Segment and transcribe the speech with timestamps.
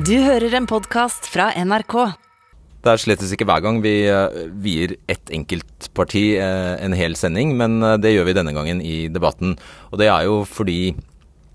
[0.00, 1.94] Du hører en podkast fra NRK.
[2.80, 7.52] Det er slett ikke hver gang vi eh, vier ett enkeltparti eh, en hel sending,
[7.58, 9.58] men eh, det gjør vi denne gangen i debatten.
[9.90, 10.94] Og det er jo fordi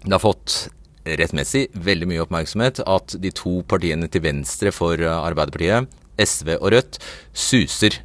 [0.04, 0.68] det har fått
[1.08, 5.89] rettmessig veldig mye oppmerksomhet at de to partiene til venstre for Arbeiderpartiet,
[6.21, 6.99] SV og Rødt,
[7.33, 7.97] suser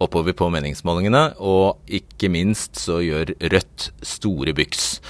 [0.00, 5.00] oppover på meningsmålingene, og ikke minst så gjør Rødt store byks.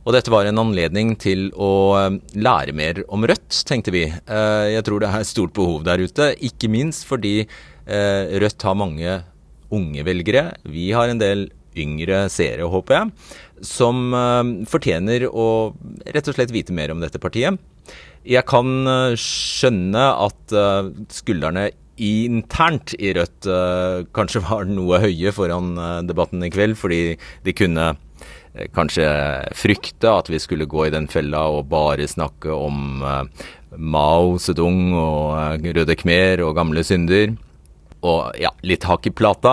[0.00, 4.06] Og dette var en anledning til å eh, lære mer om Rødt, tenkte vi.
[4.08, 8.78] Eh, jeg tror det er stort behov der ute, ikke minst fordi eh, Rødt har
[8.80, 9.18] mange
[9.70, 10.46] unge velgere.
[10.64, 13.10] Vi har en del yngre seere, håper jeg,
[13.62, 14.10] som
[14.66, 15.44] fortjener å
[16.10, 17.60] rett og slett vite mer om dette partiet.
[18.26, 18.66] Jeg kan
[19.14, 20.56] skjønne at
[21.14, 21.68] skuldrene
[22.02, 23.46] internt i Rødt
[24.16, 25.78] kanskje var noe høye foran
[26.10, 27.14] debatten i kveld, fordi
[27.46, 27.92] de kunne
[28.74, 29.06] kanskje
[29.56, 33.22] frykte at vi skulle gå i den fella og bare snakke om uh,
[33.78, 37.36] Mao Zedong og uh, Røde Khmer og gamle synder.
[38.00, 39.52] Og ja, litt hakk i plata,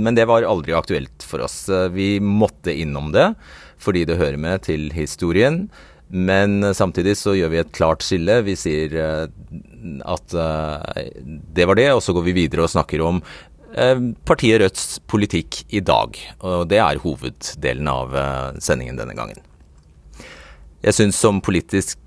[0.00, 1.68] men det var aldri aktuelt for oss.
[1.92, 3.34] vi måtte innom det
[3.76, 5.66] fordi det hører med til historien.
[6.08, 8.38] Men samtidig så gjør vi et klart skille.
[8.46, 8.96] Vi sier
[10.08, 10.36] at
[11.52, 13.55] det var det, og så går vi videre og snakker om Eh,
[14.24, 16.16] partiet Rødts politikk i dag.
[16.40, 19.42] Og det er hoveddelen av eh, sendingen denne gangen.
[20.86, 21.98] Jeg syns som politisk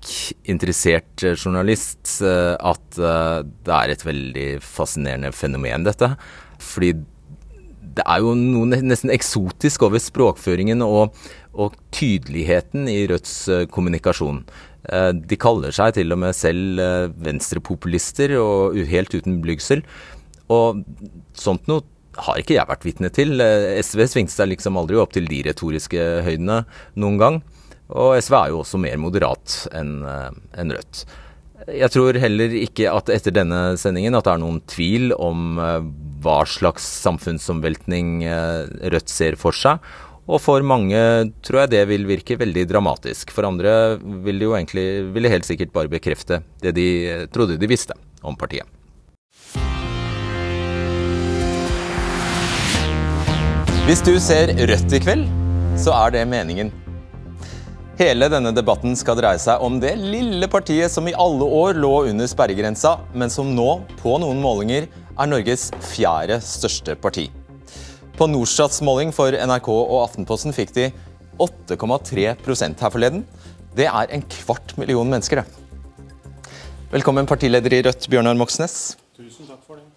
[0.50, 6.10] interessert eh, journalist at det er et veldig fascinerende fenomen, dette.
[6.60, 6.94] Fordi
[7.90, 11.14] det er jo noe nesten eksotisk over språkføringen og,
[11.54, 13.36] og tydeligheten i Rødts
[13.74, 14.44] kommunikasjon.
[14.90, 16.80] De kaller seg til og med selv
[17.20, 19.82] venstrepopulister, og helt uten blygsel.
[20.50, 20.82] Og
[21.38, 21.86] sånt noe
[22.18, 23.40] har ikke jeg vært vitne til.
[23.42, 26.62] Eh, SV svingte seg liksom aldri opp til de retoriske høydene
[27.00, 27.40] noen gang.
[27.90, 30.28] Og SV er jo også mer moderat enn eh,
[30.62, 31.04] en Rødt.
[31.70, 35.80] Jeg tror heller ikke at etter denne sendingen at det er noen tvil om eh,
[36.24, 38.20] hva slags samfunnsomveltning
[38.92, 39.80] Rødt ser for seg.
[40.30, 40.98] Og for mange
[41.42, 43.32] tror jeg det vil virke veldig dramatisk.
[43.34, 46.90] For andre vil det jo egentlig vil det helt sikkert bare bekrefte det de
[47.34, 48.68] trodde de visste om partiet.
[53.90, 55.24] Hvis du ser rødt i kveld,
[55.82, 56.68] så er det meningen.
[57.98, 61.90] Hele denne debatten skal dreie seg om det lille partiet som i alle år lå
[62.12, 63.66] under sperregrensa, men som nå,
[63.98, 67.26] på noen målinger, er Norges fjerde største parti.
[68.14, 70.86] På Norstats måling for NRK og Aftenposten fikk de
[71.42, 73.26] 8,3% her forleden.
[73.74, 76.54] Det er en kvart million mennesker, det.
[76.94, 78.92] Velkommen, partileder i Rødt, Bjørnar Moxnes.
[79.18, 79.90] Tusen takk for det.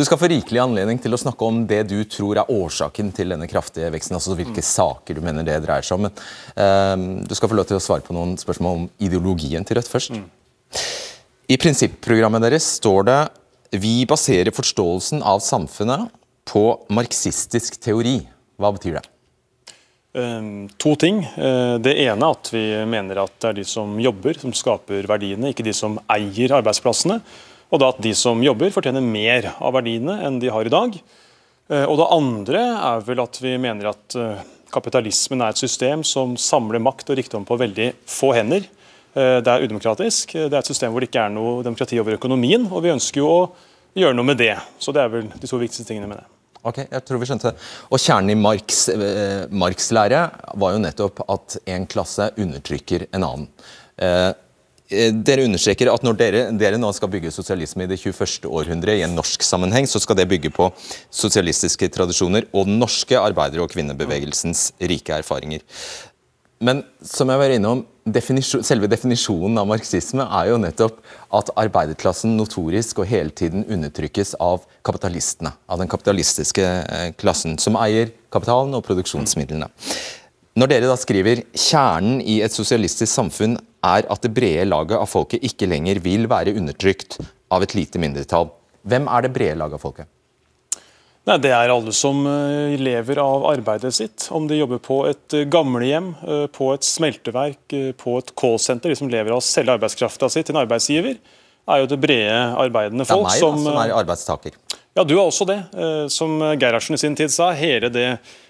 [0.00, 3.34] Du skal få rikelig anledning til å snakke om det du tror er årsaken til
[3.34, 4.14] denne kraftige veksten.
[4.16, 4.64] altså Hvilke mm.
[4.64, 6.06] saker du mener det dreier seg om.
[6.06, 6.14] Men
[6.56, 9.90] uh, du skal få lov til å svare på noen spørsmål om ideologien til Rødt
[9.92, 10.16] først.
[10.16, 10.24] Mm.
[11.52, 13.18] I prinsipprogrammet deres står det
[13.84, 16.08] vi baserer forståelsen av samfunnet
[16.48, 16.64] på
[16.96, 18.22] marxistisk teori.
[18.56, 19.04] Hva betyr det?
[20.16, 21.20] Um, to ting.
[21.36, 25.12] Uh, det ene er at vi mener at det er de som jobber, som skaper
[25.12, 27.20] verdiene, ikke de som eier arbeidsplassene.
[27.70, 30.96] Og da at de som jobber, fortjener mer av verdiene enn de har i dag.
[31.70, 34.42] Eh, og det andre er vel at vi mener at eh,
[34.74, 38.66] kapitalismen er et system som samler makt og rikdom på veldig få hender.
[39.14, 40.34] Eh, det er udemokratisk.
[40.34, 42.66] Det er et system hvor det ikke er noe demokrati over økonomien.
[42.70, 43.48] Og vi ønsker jo å
[43.98, 44.56] gjøre noe med det.
[44.82, 46.28] Så det er vel de to viktigste tingene med det.
[46.60, 47.66] Ok, jeg tror vi skjønte det.
[47.88, 50.26] Og Kjernen i Marx, eh, Marx lære
[50.60, 53.46] var jo nettopp at en klasse undertrykker en annen.
[53.96, 54.30] Eh,
[54.90, 58.48] dere understreker at når dere, dere, nå skal bygge sosialisme i det 21.
[58.50, 60.66] århundre i en norsk sammenheng, så skal det bygge på
[61.14, 65.62] sosialistiske tradisjoner og den norske arbeider- og kvinnebevegelsens rike erfaringer.
[66.60, 70.98] Men som jeg var innom, definisjon, selve definisjonen av marxisme er jo nettopp
[71.38, 75.54] at arbeiderklassen notorisk og hele tiden undertrykkes av kapitalistene.
[75.70, 79.70] Av den kapitalistiske eh, klassen, som eier kapitalen og produksjonsmidlene.
[80.60, 83.56] Når dere da skriver kjernen i et sosialistisk samfunn
[83.86, 87.18] er at det brede laget av folket ikke lenger vil være undertrykt
[87.50, 88.50] av et lite mindretall.
[88.88, 90.10] Hvem er det brede laget av folket?
[91.28, 94.28] Nei, Det er alle som eh, lever av arbeidet sitt.
[94.32, 98.92] Om de jobber på et eh, gamlehjem, eh, på et smelteverk, på et callsenter.
[98.92, 101.20] De som lever av å selge arbeidskrafta si til en arbeidsgiver,
[101.70, 103.28] er jo det brede arbeidende folk.
[103.28, 104.56] Det er meg som, da, som er arbeidstaker.
[104.96, 105.60] Ja, du er også det.
[106.10, 108.08] Som Gerhardsen i sin tid sa, hele det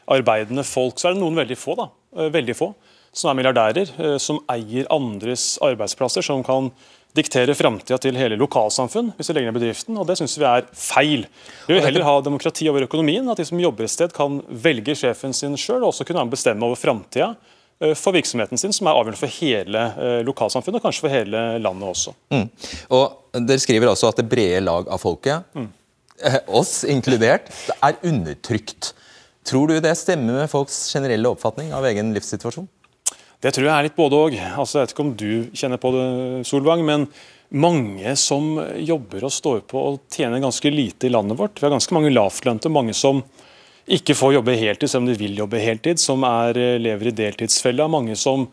[0.09, 0.97] arbeidende folk.
[0.97, 1.91] Så er det noen veldig få, da.
[2.32, 2.71] Veldig få
[3.12, 6.71] som er milliardærer, eh, som eier andres arbeidsplasser, som kan
[7.17, 10.67] diktere framtida til hele lokalsamfunn hvis de legger ned bedriften, og det syns vi er
[10.79, 11.25] feil.
[11.67, 14.95] Vi vil heller ha demokrati over økonomien, at de som jobber et sted kan velge
[14.99, 17.33] sjefen sin sjøl, og også kunne bestemme over framtida
[17.83, 21.45] eh, for virksomheten sin, som er avgjørende for hele eh, lokalsamfunnet og kanskje for hele
[21.59, 22.15] landet også.
[22.31, 22.47] Mm.
[22.95, 25.69] Og Dere skriver også at det brede lag av folket, mm.
[26.47, 27.51] oss inkludert,
[27.83, 28.95] er undertrykt.
[29.47, 32.69] Tror du det stemmer med folks generelle oppfatning av egen livssituasjon?
[33.41, 34.35] Det tror jeg er litt både òg.
[34.61, 36.09] Altså, jeg vet ikke om du kjenner på det,
[36.49, 37.07] Solvang, men
[37.51, 41.57] mange som jobber og står på og tjener ganske lite i landet vårt.
[41.57, 43.23] Vi har ganske mange lavtlønte, mange som
[43.91, 47.17] ikke får jobbe heltid selv om de vil jobbe heltid, som er, eh, lever i
[47.17, 47.89] deltidsfella.
[47.91, 48.47] Mange som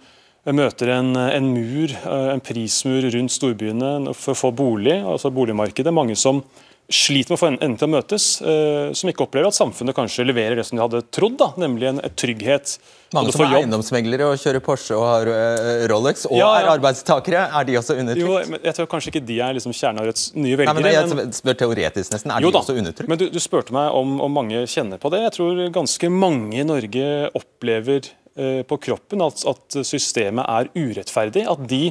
[0.48, 5.94] møter en, en, mur, eh, en prismur rundt storbyene for å få bolig, altså boligmarkedet.
[5.94, 6.42] Mange som
[6.88, 10.24] sliter med å få endene til å møtes, uh, som ikke opplever at samfunnet kanskje
[10.28, 12.78] leverer det som de hadde trodd, da, nemlig en, trygghet.
[13.16, 16.62] Mange som er eiendomsmeglere og kjører Porsche og har uh, Rolex, og ja, ja.
[16.62, 18.24] er arbeidstakere, er de også undertrykt?
[18.24, 20.78] Jo, men jeg tror kanskje ikke de er liksom kjernen av Rødts nye velgere.
[20.80, 23.12] Nei, men jeg spør teoretisk nesten, er jo, de også undertrykt?
[23.12, 25.26] Men du, du spurte meg om, om, mange kjenner på det.
[25.26, 28.08] Jeg tror ganske mange i Norge opplever
[28.40, 31.44] uh, på kroppen at, at systemet er urettferdig.
[31.52, 31.90] At de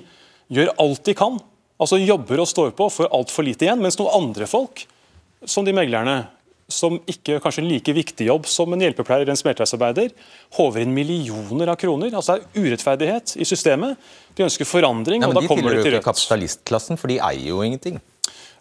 [0.57, 1.37] gjør alt de kan
[1.83, 3.83] altså jobber og står på, får altfor lite igjen.
[3.83, 4.87] Mens noen andre folk,
[5.47, 6.25] som de meglerne,
[6.73, 10.11] som ikke kanskje en like viktig jobb som en hjelpepleier eller en smelteverksarbeider,
[10.59, 12.11] håver inn millioner av kroner.
[12.11, 14.01] Altså Det er urettferdighet i systemet.
[14.35, 15.23] De ønsker forandring.
[15.23, 16.07] Nei, og da kommer de til Rødt.
[16.09, 18.01] kapitalistklassen, for de eier jo ingenting.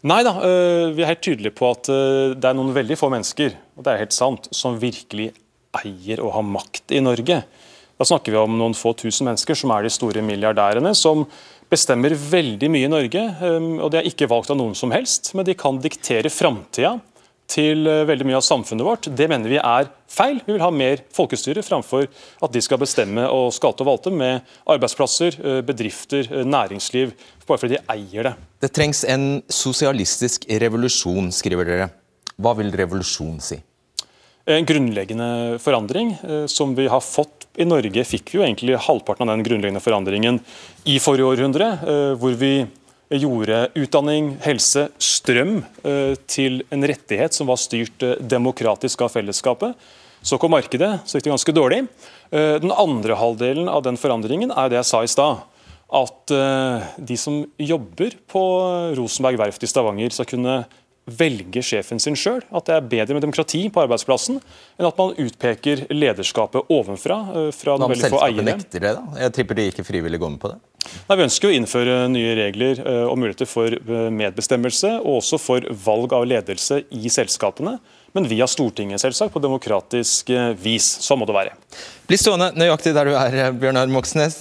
[0.06, 3.10] Nei da, øh, vi er helt tydelige på at øh, det er noen veldig få
[3.10, 5.32] mennesker og det er helt sant, som virkelig
[5.82, 7.42] eier og har makt i Norge.
[7.96, 11.24] Da snakker vi om noen få tusen mennesker som er de store milliardærene, som
[11.72, 13.26] bestemmer veldig mye i Norge.
[13.42, 16.96] Um, og De er ikke valgt av noen som helst, men de kan diktere framtida
[17.52, 19.10] til uh, veldig mye av samfunnet vårt.
[19.14, 20.40] Det mener vi er feil.
[20.46, 24.46] Vi vil ha mer folkestyre framfor at de skal bestemme og skalte og valte med
[24.72, 27.14] arbeidsplasser, uh, bedrifter, uh, næringsliv,
[27.46, 28.36] bare fordi de eier det.
[28.66, 31.90] Det trengs en sosialistisk revolusjon, skriver dere.
[32.42, 33.62] Hva vil revolusjon si?
[34.46, 36.12] En grunnleggende forandring
[36.52, 40.40] som vi har fått i Norge fikk vi jo egentlig halvparten av den grunnleggende forandringen
[40.88, 42.66] i forrige århundre, eh, hvor vi
[43.16, 49.76] gjorde utdanning, helse, strøm eh, til en rettighet som var styrt eh, demokratisk av fellesskapet.
[50.26, 51.84] Så kom markedet, så gikk det ganske dårlig.
[52.34, 55.44] Den andre halvdelen av den forandringen er det jeg sa i stad.
[55.94, 56.34] At
[56.98, 58.42] de som jobber på
[58.98, 60.56] Rosenberg verft i Stavanger skal kunne
[61.06, 62.42] velge sjefen sin sjøl.
[62.56, 67.20] At det er bedre med demokrati på arbeidsplassen enn at man utpeker lederskapet ovenfra.
[67.34, 69.20] Eh, fra Hva om selskapet nekter det, da?
[69.26, 70.58] Jeg tipper de ikke frivillig går med på det?
[71.10, 75.42] Nei, Vi ønsker å innføre nye regler eh, og muligheter for eh, medbestemmelse, og også
[75.42, 77.78] for valg av ledelse i selskapene.
[78.16, 80.30] Men via Stortinget, selvsagt, på demokratisk
[80.62, 80.86] vis.
[81.04, 81.56] Sånn må det være.
[82.08, 84.38] Bli stående nøyaktig der du er, Bjørnar Moxnes.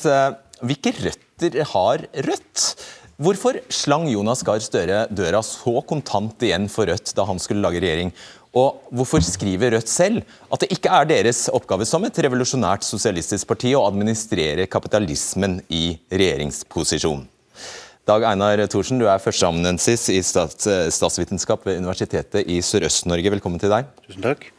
[0.62, 2.68] Hvilke røtter har Rødt?
[3.14, 7.78] Hvorfor slang Jonas Gahr Støre døra så kontant igjen for Rødt da han skulle lage
[7.84, 8.10] regjering?
[8.58, 13.46] Og hvorfor skriver Rødt selv at det ikke er deres oppgave som et revolusjonært sosialistisk
[13.50, 17.22] parti å administrere kapitalismen i regjeringsposisjon?
[18.04, 20.66] Dag Einar Thorsen, du er førsteamanuensis i stats
[20.98, 23.30] statsvitenskap ved Universitetet i Sørøst-Norge.
[23.38, 23.94] Velkommen til deg.
[24.08, 24.50] Tusen takk.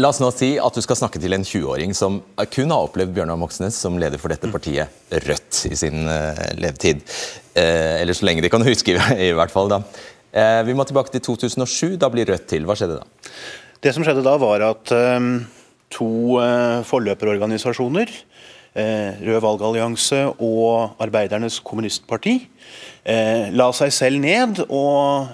[0.00, 2.20] La oss nå si at du skal snakke til en 20-åring som
[2.54, 4.88] kun har opplevd Bjørnar Moxnes som leder for dette partiet,
[5.26, 7.02] Rødt, i sin uh, levetid.
[7.52, 8.94] Uh, eller så lenge de kan huske,
[9.28, 9.68] i hvert fall.
[9.68, 9.82] da.
[10.32, 11.98] Uh, vi må tilbake til 2007.
[12.00, 12.64] Da blir Rødt til.
[12.68, 13.28] Hva skjedde da?
[13.84, 14.94] Det som skjedde da, var at
[15.90, 16.10] to
[16.86, 18.12] forløperorganisasjoner,
[19.26, 22.36] Rød valgallianse og Arbeidernes kommunistparti,
[23.56, 25.32] la seg selv ned og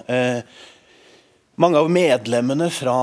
[1.57, 2.97] mange av medlemmene fra,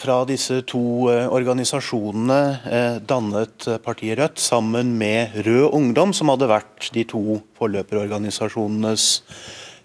[0.00, 6.50] fra disse to eh, organisasjonene eh, dannet partiet Rødt sammen med Rød Ungdom, som hadde
[6.50, 9.08] vært de to forløperorganisasjonenes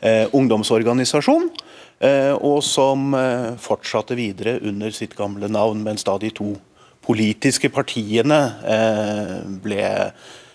[0.04, 1.50] eh, ungdomsorganisasjon.
[2.00, 6.54] Eh, og som eh, fortsatte videre under sitt gamle navn, mens da de to
[7.04, 9.84] politiske partiene eh, ble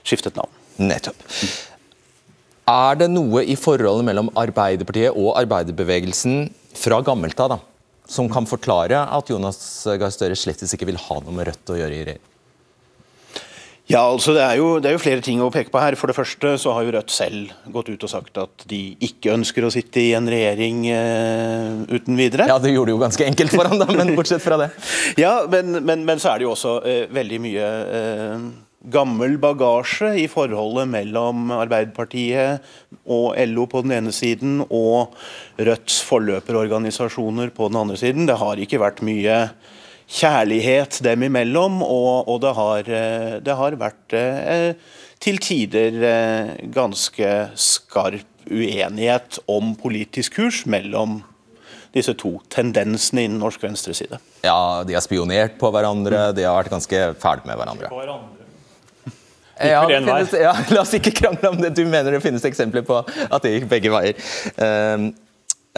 [0.05, 0.53] skiftet navn.
[0.85, 1.25] Nettopp.
[2.71, 6.47] Er det noe i forholdet mellom Arbeiderpartiet og arbeiderbevegelsen
[6.81, 7.59] fra gammelt av,
[8.09, 9.59] som kan forklare at Jonas
[10.01, 12.31] Gahr Støre slett ikke vil ha noe med Rødt å gjøre i regjering?
[13.85, 15.93] Ja, altså det er, jo, det er, jo, flere ting å peke på her.
[16.01, 19.35] For det første så har jo Rødt selv gått ut og sagt at de ikke
[19.35, 22.49] ønsker å sitte i en regjering uh, uten videre.
[22.49, 24.71] Ja, det gjorde det jo ganske enkelt for ham, da, men bortsett fra det.
[25.25, 27.69] ja, men, men, men, så er det jo også uh, veldig mye
[28.01, 28.49] eh,
[28.93, 32.65] gammel bagasje i forholdet mellom Arbeiderpartiet
[33.05, 35.15] og LO på den ene siden og
[35.57, 38.29] Rødts forløperorganisasjoner på den andre siden.
[38.29, 39.39] Det har ikke vært mye
[40.11, 44.71] kjærlighet dem imellom, og, og det, har, eh, det, har, vært eh,
[45.23, 51.23] til tider eh, ganske skarp uenighet om politisk kurs mellom
[51.95, 54.19] disse to tendensene innen norsk venstreside.
[54.45, 57.89] Ja, de har spionert på hverandre, de har vært ganske fæle med hverandre.
[57.89, 58.44] På vel
[59.61, 60.25] vei.
[60.25, 61.75] finnes, ja, la oss ikke krangle om det.
[61.79, 64.19] Du mener det finnes eksempler på at det gikk begge veier.
[64.59, 65.09] Uh,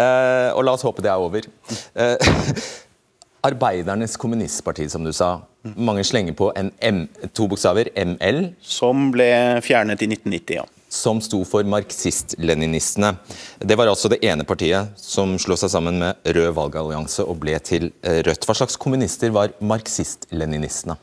[0.01, 1.49] uh, og la oss håpe det er over.
[1.97, 2.17] Uh,
[3.47, 5.37] Arbeidernes kommunistparti, som du sa.
[5.77, 7.05] Mange slenger på en M,
[7.35, 9.29] to bokstaver, ML, Som ble
[9.63, 10.65] fjernet i 1990, ja.
[10.91, 13.13] som sto for marxist-leninistene.
[13.59, 17.59] Det var altså det ene partiet som slo seg sammen med Rød valgallianse og ble
[17.67, 18.47] til eh, Rødt.
[18.47, 20.99] Hva slags kommunister var marxist-leninistene?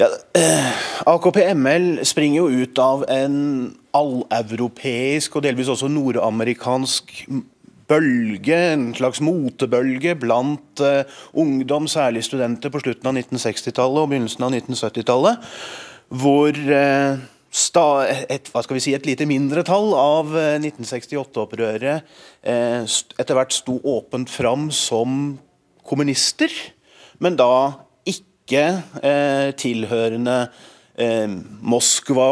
[0.00, 0.68] Ja, eh,
[1.04, 3.34] AKP-ML springer jo ut av en
[3.92, 7.12] alleuropeisk og delvis også nordamerikansk
[7.90, 11.02] bølge, en slags motebølge blant eh,
[11.36, 15.52] ungdom, særlig studenter, på slutten av 1960-tallet og begynnelsen av 1970-tallet.
[16.22, 17.20] Hvor eh,
[18.32, 22.08] et, hva skal vi si, et lite mindretall av eh, 1968-opprøret
[22.40, 22.88] eh,
[23.20, 25.36] etter hvert sto åpent fram som
[25.84, 26.56] kommunister,
[27.20, 27.52] men da
[28.50, 30.36] ikke eh, tilhørende
[30.98, 31.30] eh,
[31.62, 32.26] Moskva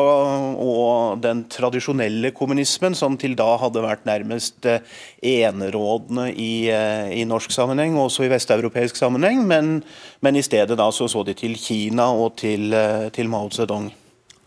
[0.59, 4.83] og den tradisjonelle kommunismen, som til da hadde vært nærmest eh,
[5.23, 9.79] enerådende i, eh, i norsk sammenheng, og også i vesteuropeisk sammenheng, men,
[10.21, 13.93] men i stedet da så, så de til Kina og til, eh, til Mao Zedong.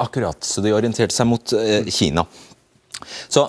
[0.01, 2.25] Akkurat, så de orienterte seg mot eh, Kina.
[3.31, 3.47] Så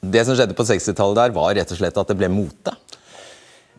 [0.00, 2.72] det som skjedde på 60-tallet der, var rett og slett at det ble mote?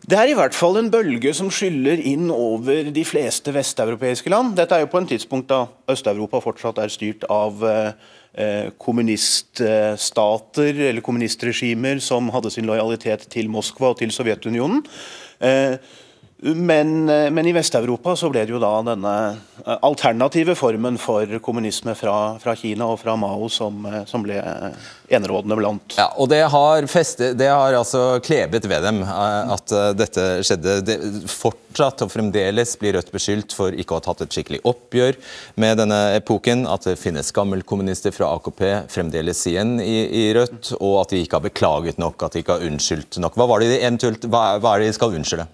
[0.02, 4.56] Det er i hvert fall en bølge som skyller inn over de fleste vesteuropeiske land.
[4.58, 11.06] Dette er jo på en tidspunkt da Øst-Europa fortsatt er styrt av eh, kommuniststater eller
[11.06, 14.82] kommunistregimer som hadde sin lojalitet til Moskva og til Sovjetunionen.
[15.38, 15.78] Eh,
[16.42, 19.12] men, eh, men i Vest-Europa så ble det jo da denne
[19.62, 24.40] eh, alternative formen for kommunisme fra, fra Kina og fra Mao som, eh, som ble
[25.06, 25.94] enerådende blant.
[26.00, 30.74] Ja, og det har, festet, det har altså klebet ved dem at dette skjedde.
[30.88, 30.96] Det,
[31.30, 35.20] fortsatt og fremdeles blir Rødt beskyldt for ikke å ha tatt et skikkelig oppgjør
[35.62, 36.66] med denne epoken.
[36.66, 40.74] At det finnes gammelkommunister fra AKP fremdeles igjen i, i Rødt.
[40.80, 43.38] Og at de ikke har beklaget nok, at de ikke har unnskyldt nok.
[43.38, 43.72] Hva, de
[44.26, 45.50] hva, hva er det de skal unnskylde?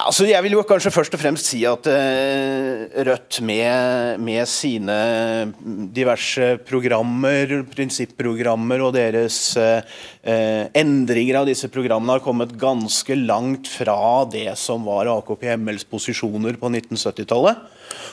[0.00, 4.96] Altså jeg vil jo kanskje først og fremst si at eh, Rødt med, med sine
[5.94, 9.82] diverse programmer, prinsipprogrammer og deres eh,
[10.24, 16.56] eh, endringer av disse programmene har kommet ganske langt fra det som var AKP-MLs posisjoner
[16.60, 17.60] på 1970-tallet.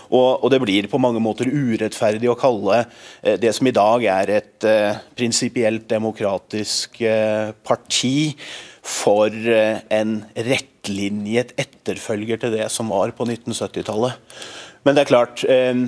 [0.07, 4.07] Og, og det blir på mange måter urettferdig å kalle eh, det som i dag
[4.11, 8.33] er et eh, prinsipielt demokratisk eh, parti,
[8.87, 14.15] for eh, en rettlinjet etterfølger til det som var på 1970-tallet.
[14.87, 15.83] Men det er klart, eh,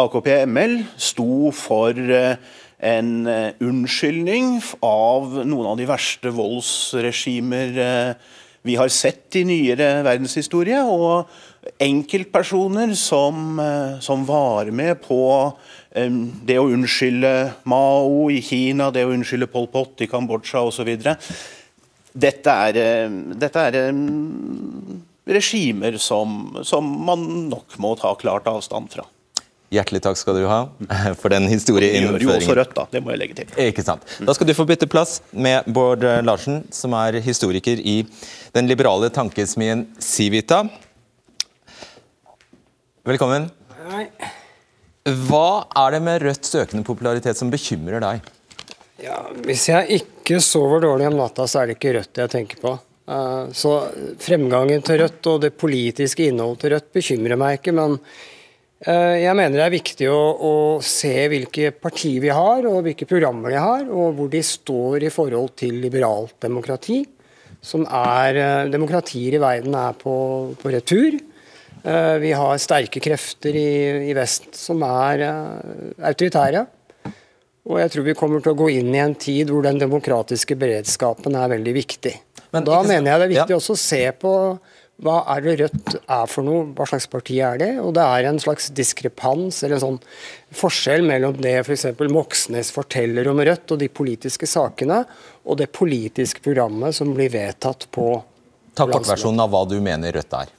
[0.00, 2.40] AKP-ML sto for eh,
[2.80, 3.28] en
[3.60, 7.74] unnskyldning av noen av de verste voldsregimer
[8.64, 10.80] vi har sett i nyere verdenshistorie.
[10.80, 11.28] og
[11.76, 13.60] enkeltpersoner som,
[14.00, 15.20] som var med på
[15.92, 17.34] det å unnskylde
[17.68, 20.88] Mao i Kina, det å unnskylde Pol Pot i Kambodsja osv.
[22.12, 24.02] Dette er, eh, dette er eh,
[25.30, 29.06] regimer som, som man nok må ta klart avstand fra.
[29.70, 30.64] Hjertelig takk skal du ha
[31.20, 32.56] for den Det gjør jo også historieinnføringen.
[32.58, 32.86] Rødt, da.
[32.90, 33.52] Det må jeg legge til.
[33.68, 34.02] Ikke sant.
[34.26, 38.00] Da skal du få bytte plass med Bård eh, Larsen, som er historiker i
[38.56, 40.64] den liberale tankesmien Civita.
[43.06, 43.46] Velkommen.
[45.30, 45.46] Hva
[45.78, 48.26] er det med Rødts økende popularitet som bekymrer deg?
[49.00, 52.60] Ja, hvis jeg ikke sover dårlig om natta, så er det ikke Rødt jeg tenker
[52.60, 52.74] på.
[53.08, 53.72] Eh, Så
[54.20, 57.96] fremgangen til Rødt og det politiske innholdet til Rødt bekymrer meg ikke, men
[58.84, 60.52] eh, jeg mener det er viktig å, å
[60.84, 65.14] se hvilke partier vi har, og hvilke programmer de har, og hvor de står i
[65.14, 67.02] forhold til liberalt demokrati.
[67.60, 70.14] Som er eh, Demokratier i verden er på,
[70.60, 71.18] på retur.
[71.80, 75.22] Vi har sterke krefter i, i vest som er
[75.96, 76.66] autoritære.
[77.68, 80.56] Og jeg tror vi kommer til å gå inn i en tid hvor den demokratiske
[80.58, 82.14] beredskapen er veldig viktig.
[82.54, 83.58] Men da mener jeg det er viktig Ja.
[83.60, 84.32] også å se på
[85.00, 87.70] hva er det Rødt er for noe, hva slags parti er det?
[87.80, 90.00] Og det er en slags diskrepans, eller en sånn
[90.52, 91.86] forskjell mellom det f.eks.
[92.12, 95.06] Moxnes forteller om Rødt og de politiske sakene,
[95.46, 98.10] og det politiske programmet som blir vedtatt på
[98.76, 100.52] Ta kortversjonen av hva du mener Rødt er.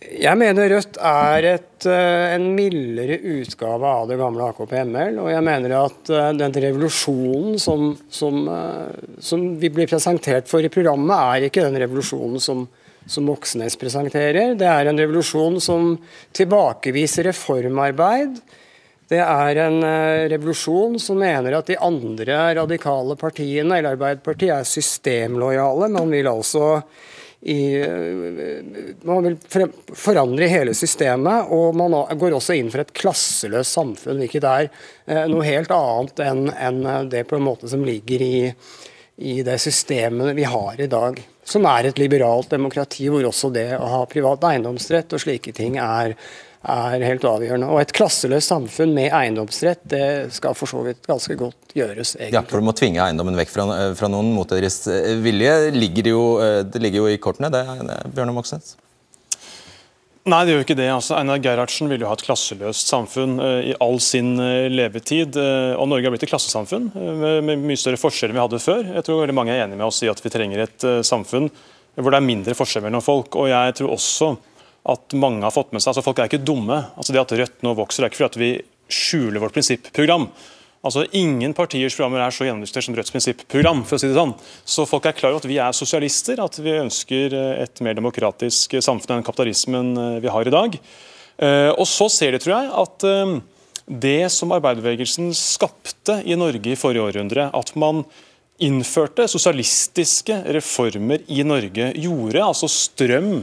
[0.00, 5.18] Jeg mener Rødt er et, eh, en mildere utgave av det gamle AKP-ML.
[5.20, 10.64] Og jeg mener at eh, den revolusjonen som, som, eh, som vi blir presentert for
[10.64, 12.64] i programmet, er ikke den revolusjonen som,
[13.04, 14.56] som Moxnes presenterer.
[14.56, 15.94] Det er en revolusjon som
[16.32, 18.40] tilbakeviser reformarbeid.
[19.12, 19.82] Det er en
[20.32, 25.90] revolusjon som mener at de andre radikale partiene, eller Arbeiderpartiet, er systemlojale.
[25.92, 26.78] Man vil altså
[27.44, 27.84] i,
[29.04, 29.34] man vil
[29.92, 34.70] forandre hele systemet, og man går også inn for et klasseløst samfunn, hvilket er
[35.28, 38.38] noe helt annet enn, en det på en måte som ligger i,
[39.16, 41.20] i det systemet vi har i dag.
[41.44, 45.76] Som er et liberalt demokrati, hvor også det å ha privat eiendomsrett og slike ting
[45.76, 46.16] er,
[46.64, 47.68] er helt avgjørende.
[47.72, 52.14] Og et klasseløst samfunn med eiendomsrett det skal for så vidt ganske godt gjøres.
[52.16, 52.38] egentlig.
[52.38, 53.66] Ja, For du må tvinge eiendommen vekk fra,
[53.98, 55.52] fra noen mot deres eh, vilje.
[55.74, 57.66] Ligger det, jo, eh, det ligger jo i kortene, det,
[58.14, 58.76] Bjørnar Moxnes?
[60.24, 60.88] Nei, det gjør ikke det.
[60.88, 65.36] Altså, Einar Gerhardsen ville jo ha et klasseløst samfunn uh, i all sin uh, levetid.
[65.36, 68.62] Uh, og Norge har blitt et klassesamfunn med, med, mye større forskjeller enn vi hadde
[68.64, 68.88] før.
[68.88, 71.50] Jeg tror veldig mange er enige med oss i at vi trenger et samfunn
[71.94, 73.36] hvor det er mindre forskjell mellom folk.
[73.36, 74.30] Og jeg tror også
[74.84, 76.82] at mange har fått med seg altså Folk er ikke dumme.
[76.98, 78.52] Altså Det at Rødt nå vokser, er ikke fordi vi
[78.92, 80.28] skjuler vårt prinsipprogram.
[80.84, 83.80] Altså Ingen partiers programmer er så gjennomlyst som Rødts prinsipprogram.
[83.88, 84.34] for å si det sånn.
[84.68, 87.32] Så folk er klar over at vi er sosialister, at vi ønsker
[87.64, 90.78] et mer demokratisk samfunn enn kapitalismen eh, vi har i dag.
[91.38, 93.34] Eh, og så ser de, tror jeg, at eh,
[93.88, 98.04] det som arbeiderbevegelsen skapte i Norge i forrige århundre, at man
[98.62, 103.42] innførte sosialistiske reformer i Norge, gjorde altså strøm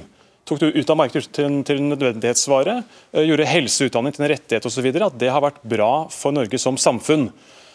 [0.52, 2.82] tok det ut av markedet til, til en nødvendighetsvare,
[3.16, 6.80] eh, gjorde helseutdanning til en rettighet osv., at det har vært bra for Norge som
[6.80, 7.30] samfunn.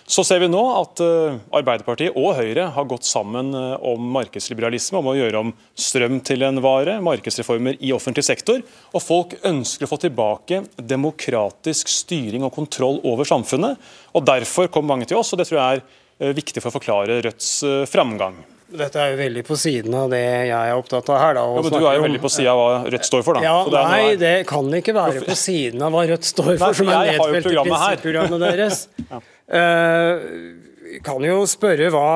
[0.06, 5.00] Så ser vi nå at uh, Arbeiderpartiet og Høyre har gått sammen uh, om markedsliberalisme,
[5.00, 8.62] om å gjøre om strøm til en vare, markedsreformer i offentlig sektor.
[8.95, 13.83] Og folk ønsker å få tilbake demokratisk styring og kontroll over samfunnet.
[14.14, 15.83] og Derfor kom mange til oss, og det tror jeg
[16.23, 17.56] er viktig for å forklare Rødts
[17.90, 18.38] framgang.
[18.66, 21.37] Dette er jo veldig på siden av det jeg er opptatt av her.
[21.38, 23.44] Da, ja, men Du er jo veldig på sida av hva Rødt står for, da.
[23.46, 26.78] Ja, det nei, det kan ikke være på siden av hva Rødt står for, nei,
[26.80, 28.80] som er nedfelt i prinsipprogrammet deres.
[29.12, 29.20] ja.
[29.54, 32.11] uh, kan jo spørre hva,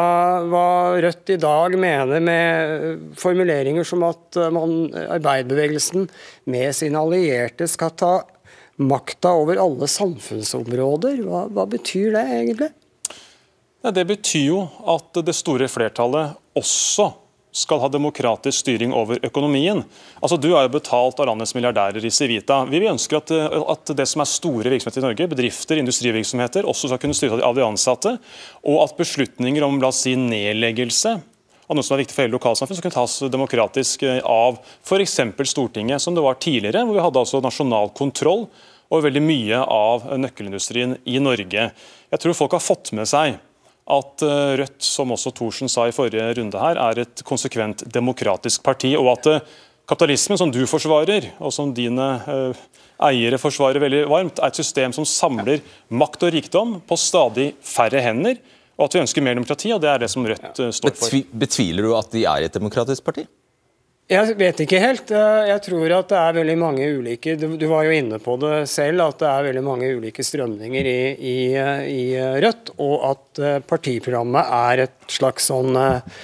[0.51, 0.67] hva,
[1.07, 4.75] Rødt i dag mener med formuleringer som at man,
[5.07, 6.11] arbeiderbevegelsen
[6.51, 8.13] med sine allierte skal ta
[8.81, 11.23] makta over alle samfunnsområder.
[11.27, 12.71] Hva, hva betyr det egentlig?
[13.81, 14.61] Det betyr jo
[14.93, 17.11] at det store flertallet også
[17.51, 19.83] skal ha demokratisk styring over økonomien.
[20.23, 22.65] Altså, Du er jo betalt av landets milliardærer i Civita.
[22.69, 27.01] Vi ønsker at, at, det som er store virksomheter i Norge, bedrifter, industrivirksomheter, også skal
[27.03, 28.15] kunne styres av de ansatte.
[28.63, 31.17] Og at beslutninger om la oss si, nedleggelse
[31.71, 35.19] av noe som er viktig for hele lokalsamfunn, skal kunne tas demokratisk av f.eks.
[35.51, 38.49] Stortinget, som det var tidligere, hvor vi hadde altså nasjonal kontroll
[38.91, 41.71] over veldig mye av nøkkelindustrien i Norge.
[42.11, 43.39] Jeg tror folk har fått med seg
[43.91, 48.63] at eh, Rødt, som også Thorsen sa i forrige runde her, er et konsekvent demokratisk
[48.67, 48.93] parti.
[48.99, 49.51] Og at eh,
[49.91, 52.63] kapitalismen, som du forsvarer, og som dine eh,
[53.11, 58.03] eiere forsvarer veldig varmt, er et system som samler makt og rikdom på stadig færre
[58.05, 58.41] hender.
[58.81, 61.21] Og at vi ønsker mer demokrati, og det er det som Rødt står for.
[61.43, 63.27] Betviler du at de er et demokratisk parti?
[64.11, 65.13] Jeg vet ikke helt.
[65.15, 69.05] Jeg tror at det er veldig mange ulike Du var jo inne på det selv,
[69.05, 72.03] at det er veldig mange ulike strømninger i, i, i
[72.43, 72.73] Rødt.
[72.83, 76.19] Og at eh, partiprogrammet er et slags sånn eh,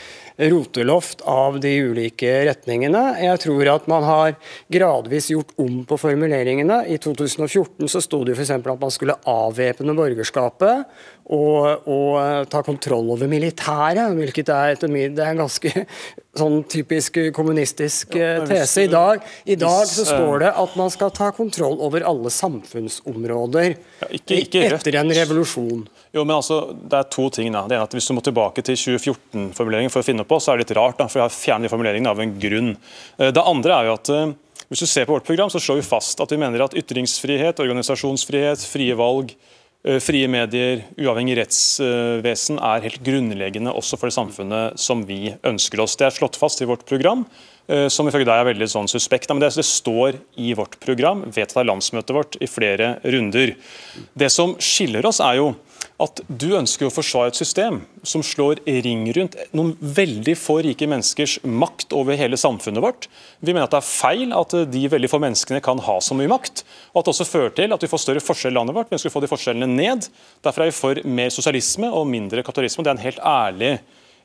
[0.50, 3.04] roteloft av de ulike retningene.
[3.22, 4.34] Jeg tror at man har
[4.72, 6.82] gradvis gjort om på formuleringene.
[6.90, 8.52] I 2014 så sto det f.eks.
[8.58, 15.32] at man skulle avvæpne borgerskapet og, og, ta kontroll over militæret, hvilket er det er
[15.32, 15.72] en ganske
[16.40, 18.84] sånn typisk kommunistisk ja, eh, tese.
[18.86, 23.72] I dag, I dag så står det at man skal ta kontroll over alle samfunnsområder
[23.74, 25.82] ja, ikke, ikke etter en revolusjon.
[26.14, 27.50] Jo, men altså, Det er to ting.
[27.52, 27.66] da.
[27.66, 30.60] Det ene at Hvis du må tilbake til 2014-formuleringen for å finne på, så er
[30.60, 31.00] det litt rart.
[31.00, 32.76] da, for Jeg har fjernet de formuleringene av en grunn.
[33.18, 34.32] Eh, det andre er jo at eh,
[34.70, 37.60] hvis du ser på vårt program, så slår vi fast at vi mener at ytringsfrihet,
[37.62, 39.65] organisasjonsfrihet, frie valg, Eh,
[40.02, 45.94] frie medier, uavhengig rettsvesen er helt grunnleggende også for det samfunnet som vi ønsker oss.
[45.98, 47.22] Det er slått fast i vårt program,
[47.70, 49.30] eh, som ifølge deg er veldig sånn suspekt.
[49.30, 53.54] Men det, det står i vårt program, vedtatt av landsmøtet vårt i flere runder.
[54.18, 55.52] Det som skiller oss, er jo
[56.02, 60.88] at du ønsker å forsvare et system som slår ring rundt noen veldig få rike
[60.90, 63.08] menneskers makt over hele samfunnet vårt.
[63.40, 66.30] Vi mener at det er feil at de veldig få menneskene kan ha så mye
[66.30, 66.66] makt.
[66.92, 68.92] Og at det også fører til at vi får større forskjell i landet vårt.
[68.92, 70.10] Vi ønsker å få de forskjellene ned.
[70.44, 72.84] Derfor er vi for mer sosialisme og mindre kapitalisme.
[72.84, 73.72] Det er en helt ærlig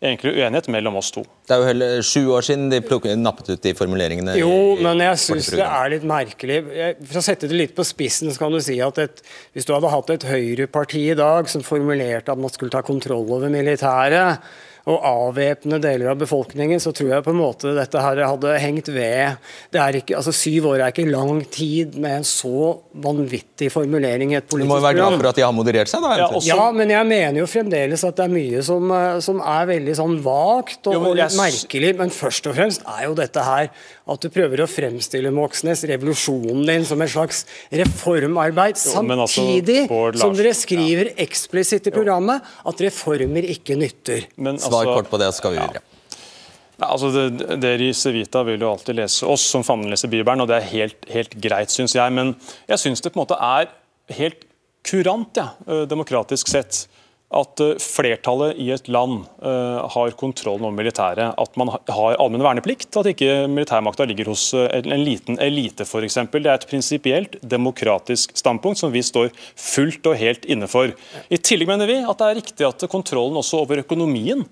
[0.02, 1.22] egentlig uenighet mellom oss to.
[1.46, 4.34] Det er jo heller sju år siden de plukket, nappet ut de formuleringene.
[4.40, 6.58] Jo, men jeg syns det er litt merkelig.
[7.06, 9.22] For å sette det litt på spissen, så kan du si at et,
[9.54, 13.30] hvis du hadde hatt et høyreparti i dag som formulerte at man skulle ta kontroll
[13.30, 14.42] over militæret,
[14.90, 18.88] og avvæpne deler av befolkningen, så tror jeg på en måte dette her hadde hengt
[18.90, 19.38] ved.
[19.72, 24.32] Det er ikke, altså Syv år er ikke lang tid med en så vanvittig formulering
[24.34, 24.68] i et politisk program.
[24.68, 26.16] Du må jo være glad for at de har moderert seg, da.
[26.18, 29.40] Ja, også- Ja, men jeg mener jo fremdeles at det er mye som, eh, som
[29.40, 31.96] er veldig sånn vagt og, Jo, men jeg merkelig.
[31.98, 33.70] Men først og fremst er jo dette her
[34.12, 39.42] at du prøver å fremstille Moxnes, revolusjonen din, som et slags reformarbeid, Jo, samtidig altså,
[39.42, 44.26] samtidig som dere skriver eksplisitt i programmet at reformer ikke nytter.
[44.38, 45.82] Men Svar altså- kort på det, så skal vi videre.
[45.82, 46.88] Ja.
[46.88, 50.58] altså det, Dere i Civita vil jo alltid lese oss som fandenleser Bibelen, og det
[50.58, 52.16] er helt, helt greit, syns jeg.
[52.16, 52.34] Men
[52.68, 53.70] jeg syns det på en måte er
[54.18, 54.48] helt
[54.88, 56.88] kurant, ja, eh, demokratisk sett,
[57.32, 61.36] at eh, flertallet i et land eh, har kontrollen over militæret.
[61.40, 66.20] At man har allmenn verneplikt, at ikke militærmakta ligger hos en en liten elite f.eks.
[66.32, 70.92] Det er et prinsipielt demokratisk standpunkt som vi står fullt og helt inne for.
[71.30, 74.44] I tillegg mener vi at det er riktig at kontrollen også over økonomien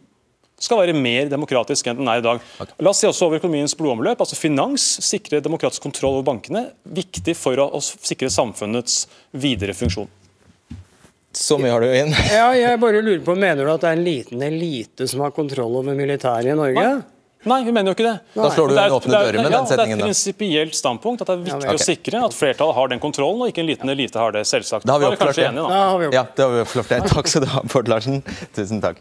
[0.60, 2.42] skal være mer demokratisk enn den er i dag.
[2.84, 4.20] La oss se også over økonomiens blodomløp.
[4.20, 6.66] altså Finans sikrer demokratisk kontroll over bankene.
[6.84, 10.10] Viktig for å, å sikre samfunnets videre funksjon.
[11.32, 12.10] Så mye har du inn.
[12.34, 15.32] Ja, jeg bare lurer på, Mener du at det er en liten elite som har
[15.36, 16.90] kontroll over militæret i Norge?
[17.48, 18.18] Nei, vi mener jo ikke det.
[18.36, 19.96] Da slår du Det er en åpne er- dører med ja, den setningen.
[19.96, 21.80] Det er et prinsipielt standpunkt at det er viktig Ja, okay.
[21.80, 24.84] å sikre at flertallet har den kontrollen, og ikke en liten elite har det, selvsagt.
[24.90, 25.46] Da har vi oppklart det.
[25.48, 25.78] enige, da.
[25.78, 26.18] Ja, har vi gjort.
[26.18, 26.90] Ja, det har vi oppklart.
[26.92, 27.00] det.
[27.14, 28.20] Takk skal du ha, Bård Larsen.
[28.58, 29.00] Tusen takk.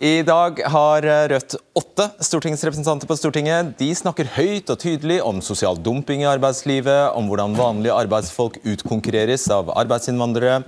[0.00, 3.74] I dag har eh, Rødt åtte stortingsrepresentanter på Stortinget.
[3.76, 9.44] De snakker høyt og tydelig om sosial dumping i arbeidslivet, om hvordan vanlige arbeidsfolk utkonkurreres
[9.52, 10.62] av arbeidsinnvandrere.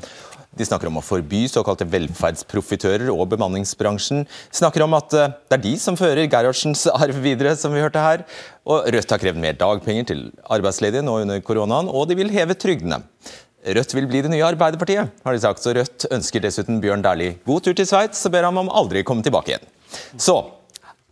[0.52, 4.26] De snakker om å forby såkalte velferdsprofitører og bemanningsbransjen.
[4.52, 8.04] Snakker om at eh, det er de som fører Gerhardsens arv videre, som vi hørte
[8.04, 8.26] her.
[8.68, 12.52] Og Rødt har krevd mer dagpenger til arbeidsledige nå under koronaen, og de vil heve
[12.52, 13.00] trygdene.
[13.62, 15.62] Rødt vil bli det nye Arbeiderpartiet, har de sagt.
[15.62, 19.04] Så Rødt ønsker dessuten Bjørn Dæhlie god tur til Sveits, og ber ham om aldri
[19.06, 19.68] komme tilbake igjen.
[20.18, 20.34] Så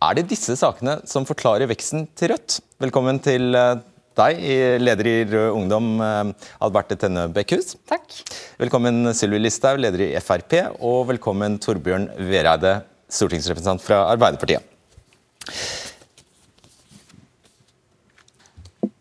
[0.03, 2.57] er det disse sakene som forklarer veksten til Rødt?
[2.83, 3.79] Velkommen til eh,
[4.19, 4.41] deg,
[4.83, 7.77] leder i Rød Ungdom, eh, Alberte Tenne Bekkhus.
[7.87, 8.19] Takk.
[8.59, 14.67] Velkommen Sylvi Listhaug, leder i Frp, og velkommen Torbjørn Vereide, stortingsrepresentant fra Arbeiderpartiet.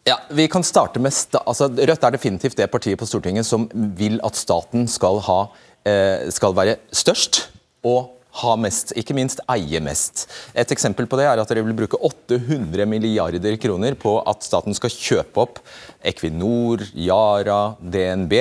[0.08, 3.66] Ja, vi kan starte med altså, Rødt er definitivt det partiet på Stortinget som
[3.98, 5.42] vil at staten skal, ha,
[5.84, 7.44] eh, skal være størst
[7.84, 10.28] og ha mest, ikke minst eie mest.
[10.54, 14.76] Et eksempel på det er at dere vil bruke 800 milliarder kroner på at staten
[14.76, 15.60] skal kjøpe opp
[16.06, 18.36] Equinor, Yara, DNB.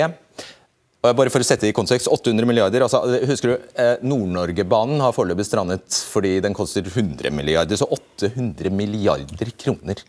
[0.99, 5.15] Bare for å sette det i kontekst, 800 milliarder, altså, husker du, eh, Nord-Norgebanen har
[5.15, 10.03] foreløpig strandet fordi den koster 100 milliarder, så 800 milliarder kroner.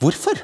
[0.00, 0.40] Hvorfor?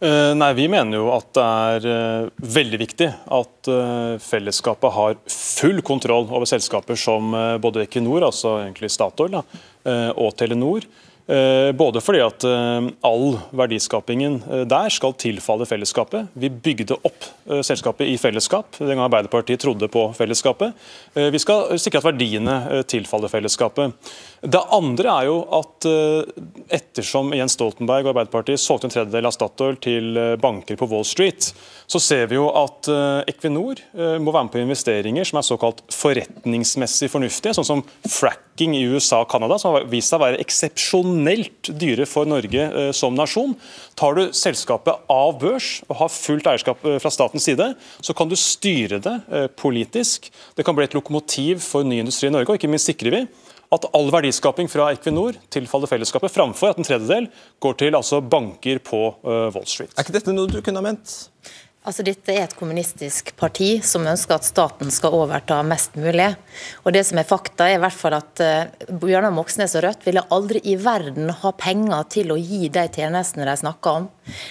[0.00, 5.16] Eh, Nei, Vi mener jo at det er eh, veldig viktig at eh, fellesskapet har
[5.32, 7.32] full kontroll over selskaper som
[7.62, 9.38] både Equinor, altså egentlig Statoil,
[9.86, 10.84] og Telenor.
[11.26, 16.30] Eh, Både fordi at eh, all verdiskapingen eh, der skal tilfalle fellesskapet.
[16.38, 17.32] Vi bygde opp
[17.66, 20.72] selskapet i fellesskap den gang Arbeiderpartiet trodde på fellesskapet.
[21.14, 22.56] Vi skal sikre at verdiene
[22.90, 23.94] tilfaller fellesskapet.
[24.42, 25.86] Det andre er jo at
[26.74, 31.52] ettersom Jens Stoltenberg og Arbeiderpartiet solgte en tredjedel av Statoil til banker på Wall Street,
[31.86, 32.90] så ser vi jo at
[33.30, 37.86] Equinor må være med på investeringer som er såkalt forretningsmessig fornuftige, sånn som
[38.56, 42.62] fracking i USA og Canada, som har vist seg å være eksepsjonelt dyre for Norge
[42.64, 43.54] eh, som nasjon.
[43.94, 48.28] Tar du selskapet av børs og har fullt eierskap eh, fra statens side, så kan
[48.28, 50.30] du styre det eh, politisk.
[50.56, 53.26] Det kan bli et lokomotiv for ny industri i Norge, og ikke minst sikrer vi
[53.74, 57.26] at all verdiskaping fra Equinor tilfaller fellesskapet, framfor at en tredjedel
[57.60, 59.90] går til altså banker på Wall Street.
[59.96, 61.16] Er ikke dette noe du kunne ha ment?
[61.86, 66.32] Altså, dette er et kommunistisk parti som ønsker at staten skal overta mest mulig.
[66.82, 70.02] Og det som er fakta, er i hvert fall at uh, Bjørnar Moxnes og Rødt
[70.08, 74.08] ville aldri i verden ha penger til å gi de tjenestene de snakker om.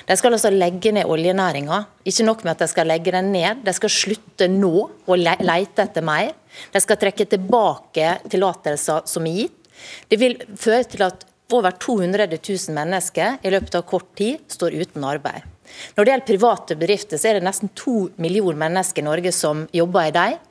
[0.08, 1.82] De skal altså legge ned oljenæringa.
[2.08, 5.34] Ikke nok med at de skal legge den ned, de skal slutte nå å le
[5.43, 6.32] leite etter mer.
[6.71, 9.60] De skal trekke tilbake tillatelser som er gitt.
[10.08, 14.80] Det vil føre til at over 200 000 mennesker i løpet av kort tid står
[14.86, 15.52] uten arbeid.
[15.95, 19.65] Når det gjelder private bedrifter, så er det nesten to millioner mennesker i Norge som
[19.75, 20.41] jobber i dem.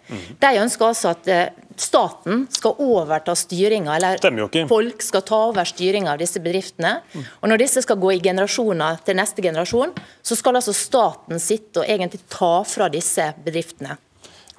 [0.40, 1.46] De ønsker altså at eh,
[1.81, 6.96] staten skal overta styringa, eller folk skal ta over styringa av disse bedriftene.
[7.40, 11.83] Og når disse skal gå i generasjoner til neste generasjon, så skal altså staten sitte
[11.83, 13.98] og egentlig ta fra disse bedriftene.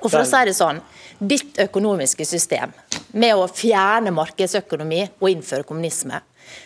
[0.06, 0.84] Og for å si det sånn,
[1.16, 2.74] Ditt økonomiske system
[3.16, 6.20] med å fjerne markedsøkonomi og innføre kommunisme,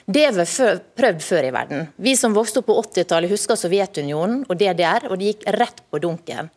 [0.09, 0.67] det har vi
[0.99, 1.87] prøvd før i verden.
[2.01, 6.01] Vi som vokste opp på 80-tallet husker Sovjetunionen og DDR, og det gikk rett på
[6.03, 6.49] dunken.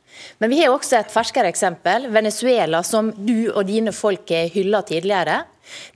[0.42, 4.83] Men vi har også et ferskere eksempel, Venezuela, som du og dine folk har hylla
[4.88, 5.42] tidligere.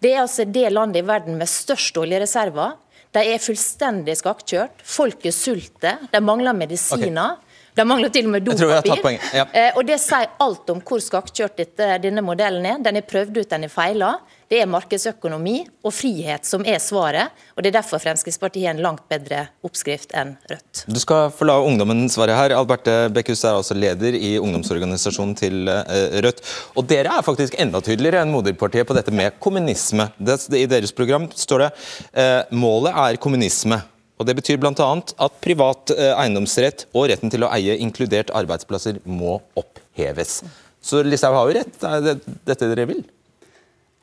[0.00, 2.76] Det er altså det landet i verden med størst oljereserver.
[3.16, 4.84] De er fullstendig skakkjørt.
[4.84, 6.06] Folket sulter.
[6.12, 7.36] De mangler medisiner.
[7.36, 7.45] Okay.
[7.76, 9.18] De mangler til og med dopapir.
[9.36, 9.44] Ja.
[9.52, 11.60] Eh, og det sier alt om hvor skakkjørt
[12.02, 12.80] denne modellen er.
[12.82, 14.14] Den er prøvd ut, den er feila.
[14.46, 17.34] Det er markedsøkonomi og frihet som er svaret.
[17.56, 20.84] og Det er derfor Fremskrittspartiet har en langt bedre oppskrift enn Rødt.
[20.86, 22.54] Du skal få la ungdommen svare her.
[22.54, 26.44] Alberte Bekkhus er altså leder i ungdomsorganisasjonen til eh, Rødt.
[26.78, 30.08] Og Dere er faktisk enda tydeligere enn moderpartiet på dette med kommunisme.
[30.22, 31.70] I deres program står det
[32.14, 33.82] eh, målet er kommunisme.
[34.16, 34.72] Og Det betyr bl.a.
[34.72, 40.40] at privat eh, eiendomsrett og retten til å eie, inkludert arbeidsplasser, må oppheves.
[40.80, 43.02] Så Listhaug har jo rett, er det dette dere vil?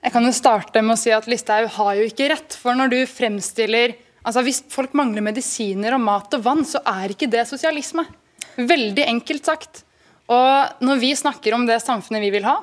[0.04, 2.58] Jeg kan jo starte med å si at Listhaug har jo ikke rett.
[2.60, 7.12] For når du fremstiller altså Hvis folk mangler medisiner og mat og vann, så er
[7.12, 8.06] ikke det sosialisme.
[8.56, 9.82] Veldig enkelt sagt.
[10.32, 12.62] Og når vi snakker om det samfunnet vi vil ha,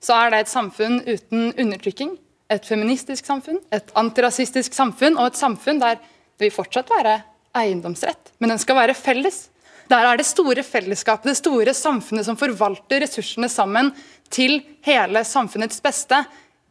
[0.00, 2.14] så er det et samfunn uten undertrykking.
[2.48, 6.11] Et feministisk samfunn, et antirasistisk samfunn og et samfunn der det
[6.42, 7.18] vil fortsatt være
[7.58, 9.46] eiendomsrett, men den skal være felles.
[9.90, 13.90] Der er det store fellesskapet, det store samfunnet som forvalter ressursene sammen
[14.32, 16.22] til hele samfunnets beste.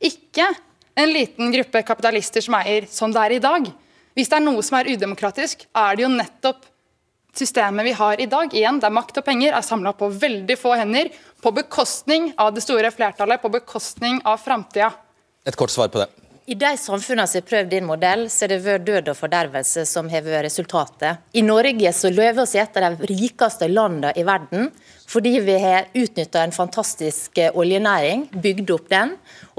[0.01, 0.47] Ikke
[0.97, 3.69] en liten gruppe kapitalister som eier, som det er i dag.
[4.17, 6.65] Hvis det er noe som er udemokratisk, er det jo nettopp
[7.37, 10.73] systemet vi har i dag, igjen, der makt og penger er samla på veldig få
[10.79, 14.91] hender, på bekostning av det store flertallet, på bekostning av framtida.
[15.47, 16.09] Et kort svar på det.
[16.49, 19.83] I de samfunnene som har prøvd din modell, så er det vært død og fordervelse
[19.85, 21.21] som har vært resultatet.
[21.37, 24.71] I Norge så lever vi i et av de rikeste landene i verden
[25.11, 29.09] fordi vi har utnytta en fantastisk eh, oljenæring, bygd opp den.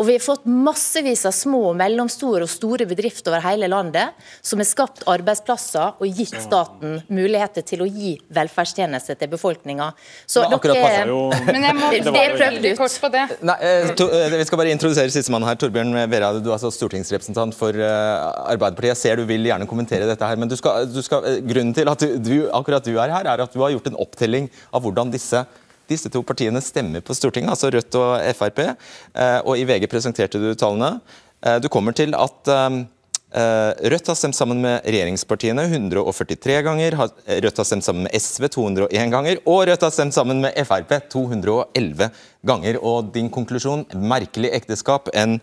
[0.01, 4.63] Og vi har fått massevis av små, mellomstore og store bedrifter over hele landet som
[4.63, 9.91] har skapt arbeidsplasser og gitt staten muligheter til å gi velferdstjenester til befolkninga.
[10.25, 11.19] Så dere jo...
[11.45, 12.97] Men jeg må det prøvd ut.
[13.05, 13.27] på det.
[13.45, 15.61] Nei, eh, to, eh, vi skal bare introdusere sistemann her.
[15.61, 18.95] Torbjørn Vera, du er altså stortingsrepresentant for Arbeiderpartiet.
[18.95, 21.93] Jeg ser du vil gjerne kommentere dette her, men du skal, du skal, grunnen til
[21.93, 24.89] at du, du, akkurat du er her, er at du har gjort en opptelling av
[24.89, 25.42] hvordan disse
[25.93, 28.65] disse to partiene stemmer på Stortinget, altså Rødt og Frp.
[28.65, 30.97] Eh, og I VG presenterte du tallene.
[31.45, 32.83] Eh, du kommer til at eh,
[33.93, 36.99] Rødt har stemt sammen med regjeringspartiene 143 ganger,
[37.47, 40.99] Rødt har stemt sammen med SV 201 ganger, og Rødt har stemt sammen med Frp
[41.15, 42.11] 211
[42.45, 42.81] ganger.
[42.83, 45.39] Og din konklusjon merkelig ekteskap, en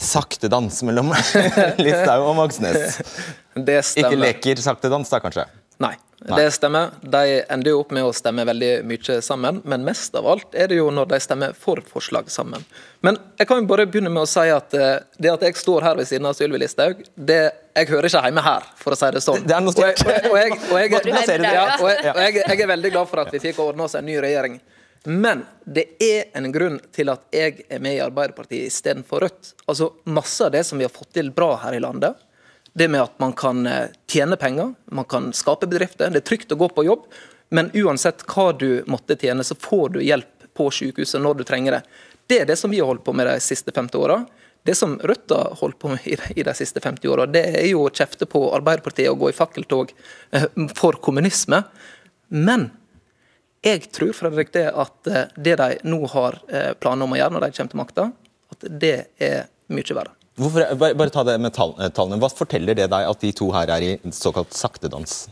[0.00, 1.12] sakte dans mellom
[1.84, 3.00] Listhaug og Moxnes.
[3.54, 5.46] Ikke leker sakte dans, da kanskje?
[5.80, 5.94] Nei.
[6.28, 6.42] Nei.
[6.42, 6.90] Det stemmer.
[7.00, 10.68] De ender jo opp med å stemme veldig mye sammen, men mest av alt er
[10.68, 12.64] det jo når de stemmer for forslag sammen.
[13.00, 15.86] Men jeg kan jo bare begynne med å si at eh, det at jeg står
[15.88, 17.40] her ved siden av Sylvi Listhaug, det
[17.72, 19.46] jeg hører ikke hjemme her, for å si det sånn.
[19.48, 20.04] Det er notert.
[20.04, 23.88] Og, jeg, og, jeg, og jeg, jeg, er veldig glad for at vi fikk ordna
[23.88, 24.60] oss en ny regjering.
[25.08, 29.54] Men det er en grunn til at jeg er med i Arbeiderpartiet istedenfor Rødt.
[29.64, 32.18] Altså Masse av det som vi har fått til bra her i landet,
[32.72, 36.10] det med at man kan eh, tjene penger, man kan skape bedrifter.
[36.10, 37.06] Det er trygt å gå på jobb,
[37.50, 41.78] men uansett hva du måtte tjene, så får du hjelp på sykehuset når du trenger
[41.78, 41.82] det.
[42.30, 44.20] Det er det som vi har holdt på med de siste 50 åra.
[44.62, 46.04] Det som Rødt har holdt på med
[46.36, 49.36] i de siste 50 åra, det er jo å kjefte på Arbeiderpartiet og gå i
[49.36, 49.94] fakkeltog
[50.36, 51.64] eh, for kommunisme.
[52.28, 52.68] Men
[53.66, 56.38] jeg tror Fredrik, det at eh, det de nå har
[56.78, 58.08] planer om å gjøre når de kommer til makta,
[58.54, 60.19] at det er mye verre.
[60.40, 62.20] Hvorfor, bare, bare, ta det med tall, tallene.
[62.22, 65.26] Hva forteller det deg at de to her er i såkalt saktedans?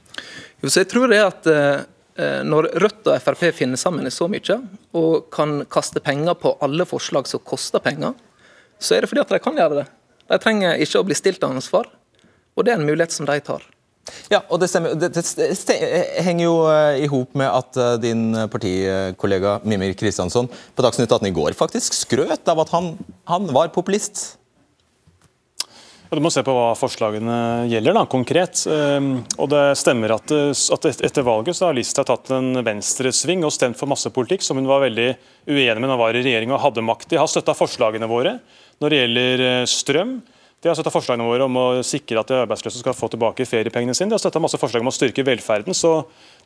[0.61, 1.87] Jo, så jeg tror det at eh,
[2.18, 4.59] eh Når Rødt og Frp finner sammen i så mye,
[4.92, 8.12] og kan kaste penger på alle forslag som koster penger,
[8.79, 9.88] så er det fordi at de kan gjøre det.
[10.29, 11.88] De trenger ikke å bli stilt til ansvar,
[12.55, 13.64] og det er en mulighet som de tar.
[14.33, 15.25] Ja, og Det, stemmer, det, det,
[15.68, 15.77] det
[16.25, 16.57] henger jo
[16.97, 22.49] i hop med at din partikollega Mimir Kristiansson på Dagsnytt 18 i går faktisk skrøt
[22.49, 22.94] av at han,
[23.29, 24.38] han var populist.
[26.09, 28.62] Du må se på hva forslagene gjelder, da, konkret.
[28.73, 33.53] Ehm, og Det stemmer at, at etter valget så har Listhaug tatt en venstresving og
[33.53, 35.11] stemt for masse politikk som hun var veldig
[35.51, 37.11] uenig med da hun var i regjering og hadde makt.
[37.12, 38.38] De har støtta forslagene våre
[38.81, 40.16] når det gjelder eh, strøm.
[40.59, 43.94] De har støtta forslagene våre om å sikre at de arbeidsløse skal få tilbake feriepengene
[43.94, 44.09] sine.
[44.11, 45.77] De har støtta masse forslag om å styrke velferden.
[45.77, 45.92] Så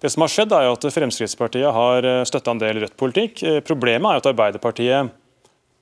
[0.03, 3.47] det som har skjedd er jo at Fremskrittspartiet har eh, støtta en del Rødt-politikk.
[3.47, 5.19] Eh, problemet er jo at Arbeiderpartiet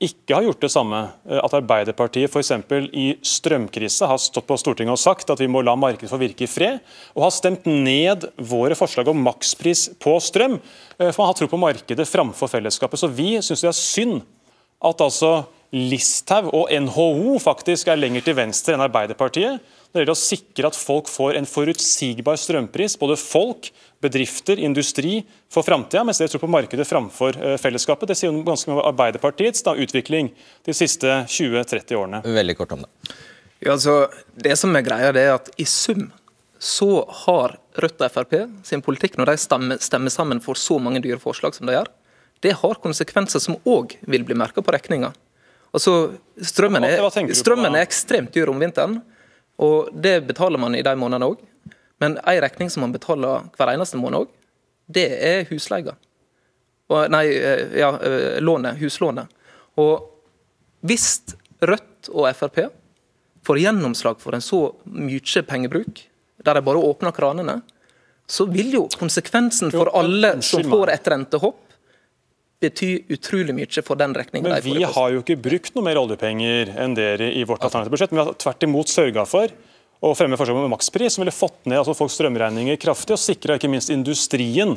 [0.01, 0.99] ikke har gjort det samme.
[1.29, 2.51] At Arbeiderpartiet f.eks.
[2.97, 6.47] i strømkrise har stått på Stortinget og sagt at vi må la markedet få virke
[6.47, 6.81] i fred,
[7.15, 10.57] og har stemt ned våre forslag om makspris på strøm.
[10.97, 13.01] For man har tro på markedet framfor fellesskapet.
[13.01, 14.21] Så vi syns det er synd
[14.81, 20.13] at altså Listhaug og NHO faktisk er lenger til venstre enn Arbeiderpartiet når det gjelder
[20.13, 23.67] å sikre at folk får en forutsigbar strømpris, både folk,
[24.03, 25.17] bedrifter, industri,
[25.51, 28.07] for framtida, mens dere tror på markedet framfor eh, fellesskapet.
[28.07, 30.31] Det sier jo ganske mye om Arbeiderpartiets da, utvikling
[30.63, 32.21] de siste 20-30 årene.
[32.23, 32.91] Veldig kort om det.
[33.59, 33.97] Ja, altså,
[34.39, 36.07] det som er greia, det er at i sum
[36.61, 41.03] så har Rødt og Frp sin politikk, når de stemmer, stemmer sammen for så mange
[41.03, 41.91] dyre forslag som de gjør,
[42.41, 45.11] det har konsekvenser som òg vil bli merka på regninga.
[45.71, 46.99] Altså, strømmen er,
[47.37, 48.99] strømmen er ekstremt dyr om vinteren.
[49.61, 51.41] Og Det betaler man i de månedene òg.
[52.01, 54.31] Men ei regning som man betaler hver eneste måned òg,
[54.91, 55.93] det er husleia.
[56.91, 59.29] Nei, eh, ja, eh, lånet, huslånet.
[59.79, 60.09] Og
[60.83, 61.21] hvis
[61.61, 62.65] Rødt og Frp
[63.45, 66.01] får gjennomslag for en så mye pengebruk,
[66.43, 67.61] der de bare åpner kranene,
[68.27, 71.61] så vil jo konsekvensen for alle som får et rentehopp,
[72.61, 74.49] bety utrolig mye for den regninga.
[74.49, 78.13] Men vi har jo ikke brukt noe mer oljepenger enn dere i vårt alternative budsjett.
[78.13, 79.53] Men vi har tvert imot sørga for
[80.01, 83.57] å fremme forslag om makspris, som ville fått ned altså folks strømregninger kraftig, og sikra
[83.57, 84.73] ikke minst industrien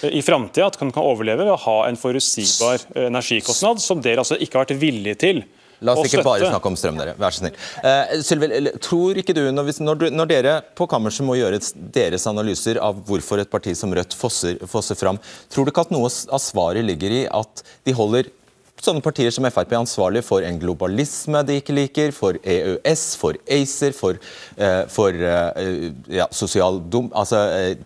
[0.00, 4.00] eh, i framtida at den kan overleve ved å ha en forutsigbar eh, energikostnad, som
[4.04, 5.44] dere altså ikke har vært villige til
[5.82, 7.16] La oss ikke bare snakke om strøm, dere.
[7.18, 7.58] Vær så snill.
[7.82, 8.50] Uh, Sylvi,
[8.84, 11.60] tror ikke du når, når, når, dere på kammerset må gjøre
[11.94, 15.20] deres analyser av hvorfor et parti som Rødt fosser, fosser fram,
[15.52, 18.30] tror du ikke at noe av svaret ligger i at de holder
[18.84, 23.94] sånne partier som Frp ansvarlig for en globalisme de ikke liker, for EØS, for ACER,
[23.96, 24.18] for,
[24.58, 27.40] uh, for uh, ja, sosial dum, altså,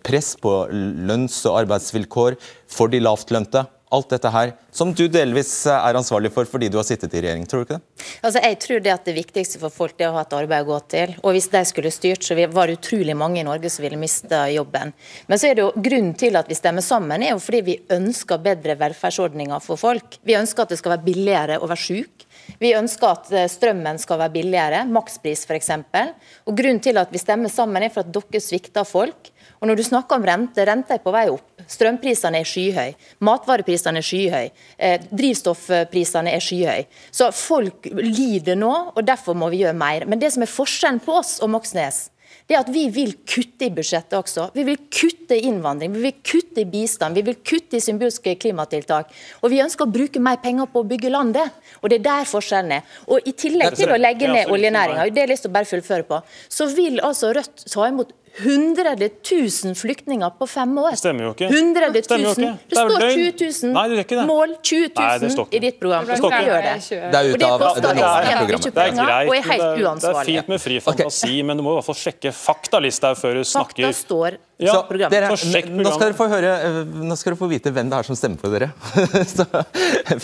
[0.07, 2.39] press på lønns- og arbeidsvilkår
[2.73, 3.67] for de lavtlønte?
[3.95, 7.23] Alt dette her, som du delvis eh, er ansvarlig for fordi du har sittet i
[7.25, 8.07] regjering, tror du ikke det?
[8.21, 10.69] Altså, jeg tror det at det viktigste for folk er å ha et arbeid å
[10.69, 11.15] gå til.
[11.23, 14.43] Og hvis de skulle styrt, så var det utrolig mange i Norge som ville miste
[14.53, 14.93] jobben.
[15.31, 17.79] Men så er det jo grunnen til at vi stemmer sammen, er jo fordi vi
[17.97, 20.21] ønsker bedre velferdsordninger for folk.
[20.27, 22.29] Vi ønsker at det skal være billigere å være syk.
[22.61, 25.47] Vi ønsker at eh, strømmen skal være billigere, makspris.
[25.49, 29.33] Og grunnen til at vi stemmer sammen, er for at dere svikter folk.
[29.59, 31.58] Og når du snakker om rente, renta er på vei opp.
[31.69, 32.97] Strømprisene er skyhøye.
[33.25, 34.53] Matvareprisene er skyhøye.
[34.79, 36.87] Eh, drivstoffprisene er skyhøye.
[37.13, 40.07] Så folk lider nå, og derfor må vi gjøre mer.
[40.09, 42.09] Men det som er forskjellen på oss og Moxnes,
[42.49, 44.47] det er at vi vil kutte i budsjettet også.
[44.55, 48.33] Vi vil kutte i innvandring, vi vil kutte i bistand, vi vil kutte i symbolske
[48.41, 49.11] klimatiltak.
[49.43, 51.59] Og vi ønsker å bruke mer penger på å bygge landet.
[51.83, 52.95] Og det er der forskjellen er.
[53.05, 55.69] Og i tillegg til å legge ned oljenæringa, det har jeg lyst til å bare
[55.69, 60.91] fullføre på, så vil altså Rødt ta imot 100 000 flyktninger på fem år.
[60.95, 61.49] Det stemmer jo ikke.
[61.51, 61.95] 100 000.
[61.99, 63.33] Det, det står 20
[63.67, 64.27] 000 Nei, det det.
[64.27, 64.57] mål.
[64.63, 66.07] 20 000 i ditt program.
[66.07, 66.43] Det ikke.
[66.43, 66.91] ikke.
[66.91, 67.01] Det.
[67.13, 68.75] det er ute av det nåværende programmet.
[68.75, 70.03] Det er greit, og er helt uansvarlig.
[70.03, 71.47] Det er fint med fri fantasi, okay.
[71.51, 73.89] men du må i hvert fall sjekke faktalista før du snakker.
[73.89, 75.37] Fakta står ja, så, dere, nå,
[75.87, 78.41] skal dere få høre, eh, nå skal dere få vite hvem det er som stemmer
[78.43, 78.73] på dere.
[79.37, 79.45] så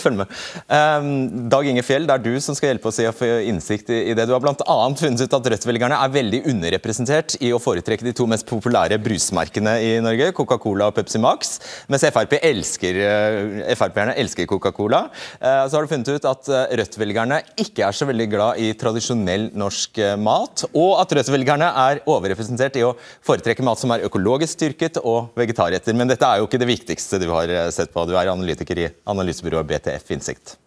[0.01, 0.33] følg med.
[0.67, 3.93] Um, Dag Inge Fjell, det er du som skal hjelpe oss i å få innsikt
[3.95, 4.25] i, i det.
[4.27, 4.75] Du har bl.a.
[4.99, 9.75] funnet ut at Rødt-velgerne er veldig underrepresentert i å foretrekke de to mest populære brusmerkene
[9.83, 11.57] i Norge, Coca-Cola og Pepsi Max,
[11.91, 15.05] mens Frp elsker, uh, Frp-erne elsker Coca-Cola.
[15.39, 19.49] Uh, så har du funnet ut at Rødt-velgerne ikke er så veldig glad i tradisjonell
[19.57, 22.93] norsk mat, og at Rødt-velgerne er overrepresentert i å
[23.25, 25.95] foretrekke mat som er økologisk styrket og vegetarretter.
[25.97, 28.05] Men dette er jo ikke det viktigste du har eh, sett på.
[28.07, 30.57] Du er analytiker i analysebyrået BTF Innsikt.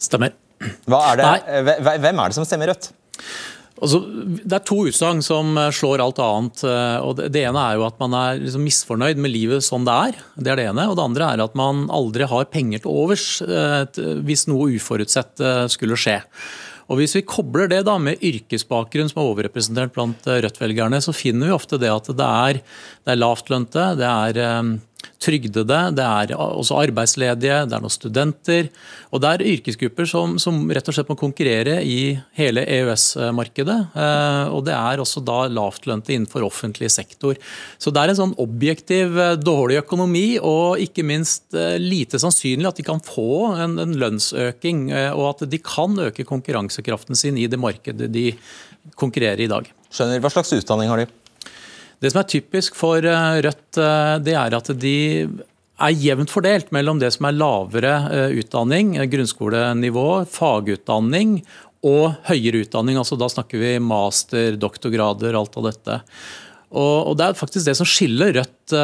[0.00, 0.34] Stemmer.
[0.60, 2.90] Er det, hvem er det som stemmer Rødt?
[3.80, 4.00] Altså,
[4.44, 6.64] det er to utsagn som eh, slår alt annet.
[6.68, 9.98] Eh, og Det ene er jo at man er liksom misfornøyd med livet som det
[10.10, 10.24] er.
[10.36, 10.88] Det er det ene.
[10.90, 15.40] Og det andre er at man aldri har penger til overs hvis noe uforutsett
[15.72, 16.20] skulle skje.
[16.90, 21.14] Og Hvis vi kobler det da med yrkesbakgrunn som er overrepresentert blant eh, Rødt-velgerne, så
[21.14, 22.58] finner vi ofte det at det er,
[23.06, 24.40] det er lavtlønte, det er
[25.20, 28.70] trygdede, det er også arbeidsledige, det er noen studenter.
[29.12, 33.78] Og det er yrkesgrupper som, som rett og slett må konkurrere i hele EØS-markedet.
[33.92, 37.38] Eh, og det er også da lavtlønte innenfor offentlig sektor.
[37.80, 42.70] Så det er en sånn objektiv eh, dårlig økonomi, og ikke minst eh, lite sannsynlig
[42.70, 47.48] at de kan få en, en lønnsøking, og at de kan øke konkurransekraften sin i
[47.50, 48.30] det markedet de
[48.96, 49.68] konkurrerer i dag.
[49.90, 50.22] Skjønner.
[50.22, 51.10] Hva slags utdanning har de?
[52.00, 54.96] Det som er typisk for eh, Rødt, eh, det er at de
[55.80, 61.40] er jevnt fordelt mellom det som er lavere eh, utdanning, grunnskolenivå, fagutdanning
[61.84, 62.96] og høyere utdanning.
[63.00, 65.98] altså Da snakker vi master, doktorgrader, alt av dette.
[66.70, 68.74] Og, Det er faktisk det som skiller Rødt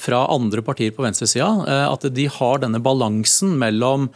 [0.00, 1.46] fra andre partier på venstresida.
[1.86, 4.08] At de har denne balansen mellom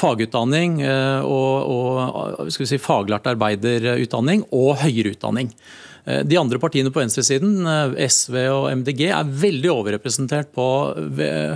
[0.00, 5.52] fagutdanning og, og si, faglært arbeiderutdanning og høyere utdanning.
[6.04, 7.64] De andre partiene på venstresiden,
[7.96, 10.66] SV og MDG, er veldig overrepresentert på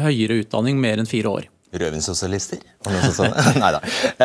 [0.06, 1.48] høyere utdanning mer enn fire år.
[1.68, 2.62] Rødvinssosialister?
[3.60, 3.82] Nei da.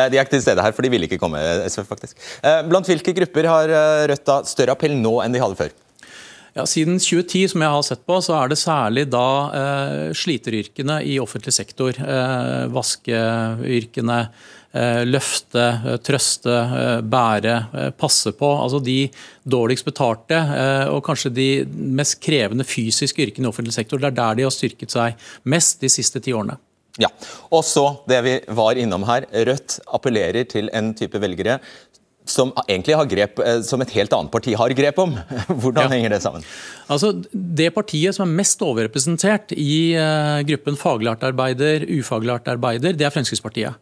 [0.08, 2.16] De er ikke til stede her, for de ville ikke komme, SV, faktisk.
[2.70, 3.74] Blant hvilke grupper har
[4.08, 5.74] Rødt da større appell nå enn de hadde før?
[6.54, 11.00] Ja, Siden 2010 som jeg har sett på, så er det særlig da eh, sliteryrkene
[11.02, 11.98] i offentlig sektor.
[11.98, 18.50] Eh, vaskeyrkene, eh, løfte, eh, trøste, eh, bære, eh, passe på.
[18.62, 19.08] Altså de
[19.46, 20.40] dårligst betalte
[20.90, 23.98] og kanskje de mest krevende fysiske yrkene i offentlig sektor.
[23.98, 25.14] Det er der de har styrket seg
[25.44, 26.56] mest de siste ti årene.
[26.98, 27.08] Ja,
[27.50, 29.26] og så det vi var innom her.
[29.26, 31.58] Rødt appellerer til en type velgere
[32.24, 35.12] som egentlig har grep, eh, som et helt annet parti har grep om.
[35.60, 35.92] Hvordan ja.
[35.92, 36.46] henger det sammen?
[36.88, 43.06] Altså, Det partiet som er mest overrepresentert i uh, gruppen faglært arbeider, ufaglært arbeider, det
[43.06, 43.76] er Fremskrittspartiet.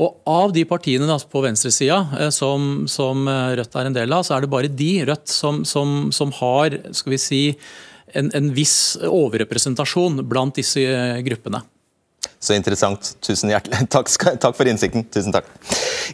[0.00, 4.24] Og Av de partiene da, på venstresida uh, som, som, Rødt er en del av,
[4.24, 7.42] så er det bare de Rødt som, som, som har skal vi si,
[8.16, 10.80] en, en viss overrepresentasjon blant disse
[11.28, 11.60] gruppene.
[12.42, 13.12] Så interessant.
[13.22, 13.84] Tusen hjertelig.
[13.94, 14.10] Takk,
[14.42, 15.04] takk, for innsikten.
[15.14, 15.46] Tusen takk.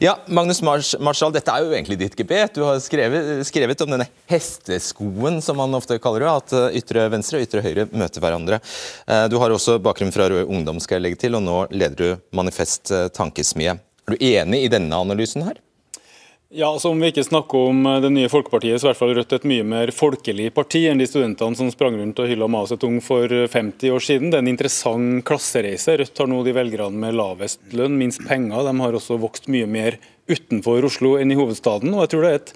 [0.05, 2.53] Ja, Magnus Marshall, dette er jo egentlig ditt gebet.
[2.59, 6.35] Du har skrevet, skrevet, om denne hesteskoen, som man ofte kaller det.
[6.43, 8.61] At eh, ytre venstre og ytre høyre møter hverandre.
[9.09, 11.97] Eh, du har også bakgrunn fra Rød Ungdom, skal jeg legge til, og nå leder
[11.97, 13.79] du Manifest eh, Tankesmie.
[13.79, 15.57] Er du enig i denne analysen her?
[16.49, 19.01] Ja, altså Om vi ikke snakker om eh, det nye Folkepartiet, så er i hvert
[19.03, 22.49] fall Rødt et mye mer folkelig parti enn de studentene som sprang rundt og hylla
[22.49, 24.32] Mao Zedong for 50 år siden.
[24.32, 25.99] Det er en interessant klassereise.
[26.01, 28.64] Rødt har nå de velgerne med lavest lønn, minst penger.
[28.64, 31.92] De har også vokst mye mer utenfor Oslo enn i hovedstaden.
[31.92, 32.55] og jeg tror Det er et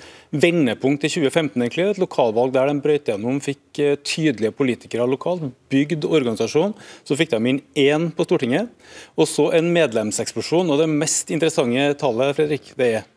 [0.49, 5.51] vendepunkt i 2015, egentlig, et lokalvalg der de brøt gjennom, fikk eh, tydelige politikere lokalt,
[5.69, 6.73] bygd organisasjon.
[7.05, 8.73] Så fikk de inn én på Stortinget,
[9.21, 10.73] og så en medlemseksplosjon.
[10.73, 13.12] og Det mest interessante tallet Fredrik, det er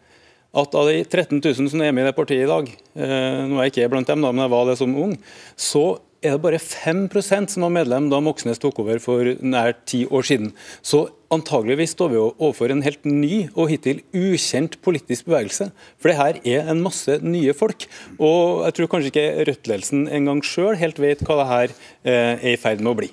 [0.55, 3.59] at av de 13 000 som er med i det partiet i dag, eh, nå
[3.59, 5.17] er jeg ikke blant dem, da, men jeg var det som ung,
[5.59, 5.85] så
[6.25, 10.25] er det bare 5% som var medlem da Moxnes tok over for nær ti år
[10.25, 10.53] siden.
[10.81, 15.69] Så antageligvis står vi overfor en helt ny og hittil ukjent politisk bevegelse.
[15.99, 17.85] For det her er en masse nye folk.
[18.17, 22.55] Og jeg tror kanskje ikke Rødt-ledelsen engang sjøl helt vet hva det her eh, er
[22.55, 23.11] i ferd med å bli.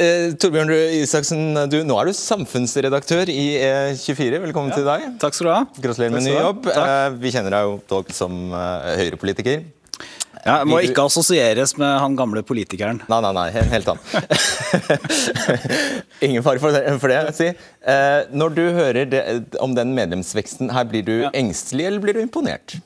[0.00, 4.40] Eh, Torbjørn Røe Isaksen, du, nå er du samfunnsredaktør i E24.
[4.46, 4.78] Velkommen ja.
[4.78, 5.04] til deg.
[5.20, 5.60] Takk skal du ha.
[5.84, 6.68] Gratulerer med ny jobb.
[6.72, 9.66] Eh, vi kjenner deg jo dog som eh, Høyre-politiker.
[10.42, 13.02] Ja, må ikke assosieres med han gamle politikeren.
[13.06, 15.20] Nei, nei, nei, helt annet.
[16.24, 17.50] Ingen fare for det, for det si.
[17.52, 19.22] Eh, når du hører det,
[19.62, 21.30] om den medlemsveksten, her blir du ja.
[21.36, 22.80] engstelig eller blir du imponert?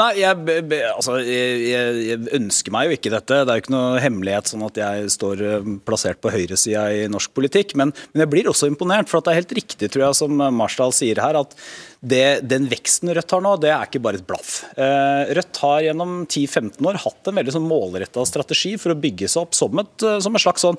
[0.00, 0.60] Nei, jeg,
[0.94, 3.42] altså, jeg, jeg, ønsker meg jo ikke dette.
[3.44, 7.04] Det er jo ikke noe hemmelighet sånn at jeg står eh, plassert på høyresida i
[7.12, 7.74] norsk politikk.
[7.76, 10.94] Men, men, jeg blir også imponert, for det er helt riktig, tror jeg, som Marsdal
[10.96, 11.56] sier her, at
[12.00, 14.62] det, den veksten Rødt har nå, det er ikke bare et blaff.
[14.72, 19.28] Eh, Rødt har gjennom 10-15 år hatt en veldig sånn målretta strategi for å bygge
[19.28, 20.78] seg opp som et, eh, som et slags sånn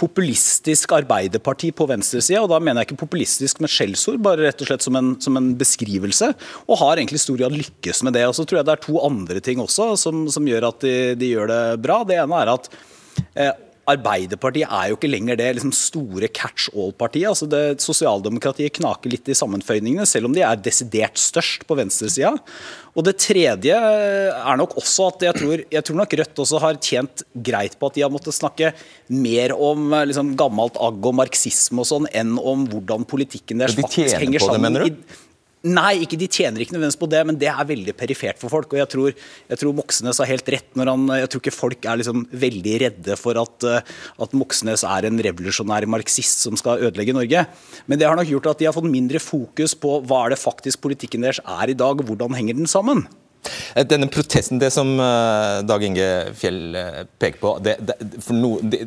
[0.00, 2.40] populistisk arbeiderparti på venstresida.
[2.46, 5.36] Og da mener jeg ikke populistisk med skjellsord, bare rett og slett som en, som
[5.36, 6.32] en beskrivelse.
[6.64, 8.24] Og har egentlig stor grad lykkes med det.
[8.30, 10.96] Og så tror jeg det er to andre ting også som, som gjør at de,
[11.20, 12.00] de, gjør det bra.
[12.08, 12.72] Det ene er at
[13.36, 13.52] eh,
[13.90, 17.28] Arbeiderpartiet er jo ikke lenger det liksom store catch all-partiet.
[17.28, 22.32] altså det Sosialdemokratiet knaker litt i sammenføyningene, selv om de er desidert størst på venstresida.
[22.94, 26.78] Og det tredje er nok også at jeg tror, jeg tror, nok Rødt også har
[26.78, 28.72] tjent greit på at de har måttet snakke
[29.10, 34.16] mer om liksom, gammelt agg og marxisme og sånn, enn om hvordan politikken deres faktisk
[34.22, 34.80] henger sammen.
[34.80, 35.22] Det,
[35.64, 38.74] Nei, ikke, de tjener ikke nødvendigvis på det, men det er veldig perifert for folk.
[38.74, 39.14] og Jeg tror,
[39.48, 42.74] jeg tror Moxnes har helt rett når han Jeg tror ikke folk er liksom veldig
[42.82, 43.94] redde for at, eh,
[44.26, 47.46] at Moxnes er en revolusjonær marxist som skal ødelegge Norge.
[47.88, 50.42] Men det har nok gjort at de har fått mindre fokus på hva er det
[50.44, 53.06] faktisk politikken deres er i dag, og hvordan henger den sammen.
[53.72, 56.76] Eh, denne protesten, det som eh, Dag Inge Fjell
[57.16, 58.02] peker på det, det,
[58.36, 58.84] no, de,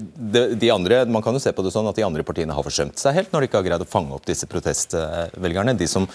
[0.54, 3.02] de, andre, Man kan jo se på det sånn at de andre partiene har forsømt
[3.02, 5.74] seg helt når de ikke har greid å fange opp disse protestvelgerne.
[5.74, 6.06] De som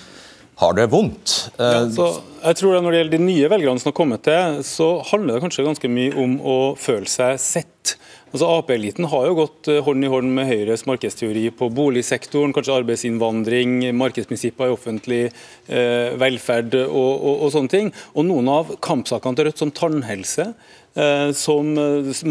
[0.62, 1.34] har det vondt.
[1.58, 2.08] Ja, eh, så
[2.42, 5.36] jeg tror det Når det gjelder de nye velgerne som har kommet til, så handler
[5.36, 7.96] det kanskje ganske mye om å føle seg sett.
[8.32, 12.78] Altså Ap-eliten har jo gått eh, hånd i hånd med Høyres markedsteori på boligsektoren, kanskje
[12.78, 17.90] arbeidsinnvandring, markedsprinsipper i offentlig eh, velferd og, og, og, sånne ting.
[18.16, 20.46] Og noen av kampsakene til Rødt, som tannhelse,
[20.96, 21.74] eh, som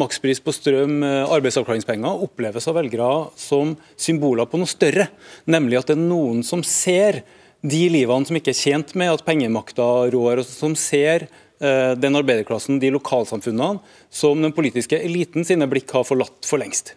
[0.02, 5.12] makspris på strøm, arbeidsavklaringspenger, oppleves av velgere som symboler på noe større.
[5.54, 7.22] Nemlig at det er noen som ser
[7.62, 12.18] de livene som ikke er tjent med at pengemakta rår, og som ser eh, den
[12.18, 16.96] arbeiderklassen, de lokalsamfunnene, som den politiske eliten sine blikk har forlatt for lengst.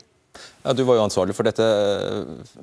[0.64, 1.66] Ja, Du var jo ansvarlig for dette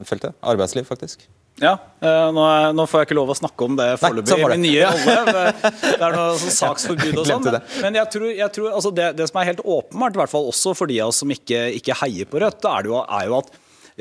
[0.09, 0.33] feltet.
[0.41, 1.27] Arbeidsliv, faktisk.
[1.61, 4.45] Ja, eh, nå, er, nå, får jeg ikke lov å snakke om det foreløpig i
[4.49, 5.43] min nye rolle.
[5.61, 7.49] Det er noe sånn saksforbud og sånn.
[7.83, 10.49] Men jeg tror, jeg tror altså det, det, som er helt åpenbart, i hvert fall
[10.49, 13.37] også for de av oss som ikke, ikke heier på Rødt, er, jo, er jo
[13.43, 13.53] at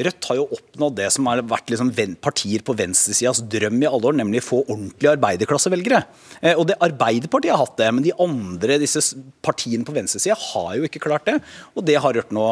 [0.06, 1.92] Rødt har jo oppnådd det som har vært liksom
[2.24, 6.02] partier på venstresidas drøm i alle år, nemlig få ordentlige arbeiderklassevelgere.
[6.40, 9.02] Eh, og det Arbeiderpartiet har hatt det, men de andre disse
[9.44, 11.38] partiene på venstresida har jo ikke klart det.
[11.76, 12.46] Og det har Rødt nå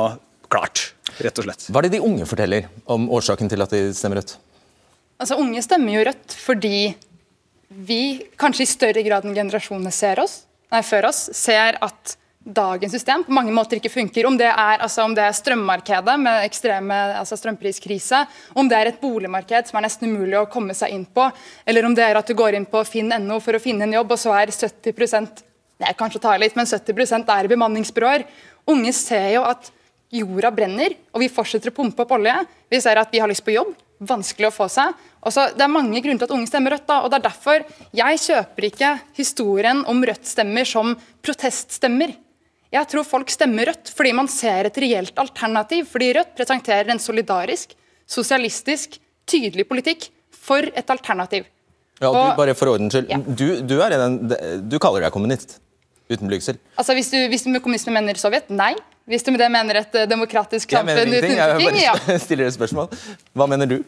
[0.52, 1.66] klart, rett og slett.
[1.68, 4.36] Hva er det de unge forteller om årsaken til at de stemmer Rødt?
[5.18, 6.78] Altså, Unge stemmer jo Rødt fordi
[7.68, 8.02] vi
[8.40, 10.42] kanskje i større grad enn generasjonene ser oss,
[10.72, 14.26] nei, før oss, ser at dagens system på mange måter ikke funker.
[14.28, 18.22] Om det er, altså, om det er strømmarkedet med ekstreme altså strømpriskrise,
[18.54, 21.28] om det er et boligmarked som er nesten umulig å komme seg inn på,
[21.68, 24.14] eller om det er at du går inn på finn.no for å finne en jobb,
[24.14, 25.44] og så er 70
[25.78, 28.24] det er kanskje å ta litt, men 70% er bemanningsbyråer.
[28.68, 29.70] Unge ser jo at
[30.10, 32.34] jorda brenner, og vi fortsetter å pumpe opp olje.
[32.66, 33.70] Vi ser at vi har lyst på jobb,
[34.02, 34.96] vanskelig å få seg.
[35.22, 36.86] Også, det er mange grunner til at unge stemmer Rødt.
[36.88, 37.64] Da, og det er derfor
[37.94, 42.16] Jeg kjøper ikke historien om Rødt-stemmer som proteststemmer.
[42.74, 45.86] Jeg tror folk stemmer Rødt fordi man ser et reelt alternativ.
[45.92, 47.72] Fordi Rødt presenterer en solidarisk,
[48.08, 48.98] sosialistisk,
[49.28, 51.48] tydelig politikk for et alternativ.
[51.98, 53.18] Ja, du, bare for ordens skyld, ja.
[53.18, 54.20] du, du, en,
[54.70, 55.56] du, kaller deg kommunist?
[56.08, 56.56] Uten blygsel?
[56.78, 58.70] Altså, hvis du, hvis du med kommunisme mener Sovjet, nei.
[59.08, 61.48] Hvis du med det mener et demokratisk samfunn uten ja.
[61.58, 62.92] Jeg bare stiller et spørsmål.
[63.36, 63.80] Hva mener du?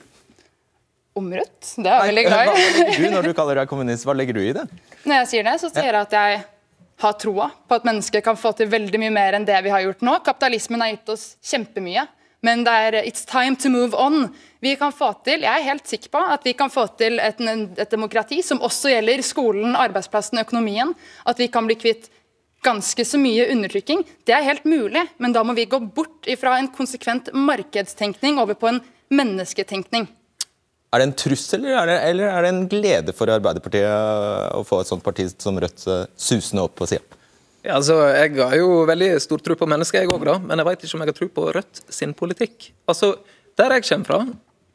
[1.20, 1.74] om Rødt.
[1.76, 2.48] Det er jeg veldig glad i.
[2.50, 4.06] Hva legger du når du kaller deg kommunist?
[4.08, 4.64] Hva legger du i det?
[5.04, 6.42] Når jeg sier det, så sier jeg at jeg
[7.02, 9.84] har troa på at mennesker kan få til veldig mye mer enn det vi har
[9.84, 10.18] gjort nå.
[10.26, 12.06] Kapitalismen har gitt oss kjempemye,
[12.46, 14.28] men det er it's time to move on.
[14.60, 17.40] Vi kan få til, Jeg er helt sikker på at vi kan få til et,
[17.40, 20.94] et demokrati som også gjelder skolen, arbeidsplassen, økonomien.
[21.26, 22.10] At vi kan bli kvitt
[22.62, 24.04] ganske så mye undertrykking.
[24.24, 28.54] Det er helt mulig, men da må vi gå bort fra en konsekvent markedstenkning over
[28.54, 30.08] på en mennesketenkning.
[30.90, 34.64] Er det en trussel eller er det, eller er det en glede for Arbeiderpartiet å
[34.66, 37.18] få et sånt parti som Rødt eh, susende opp på sida?
[37.62, 40.84] Ja, altså, jeg har jo veldig stor tro på mennesker, jeg òg, men jeg vet
[40.86, 42.70] ikke om jeg har tro på Rødt sin politikk.
[42.88, 43.18] Altså,
[43.58, 44.20] Der jeg kommer fra,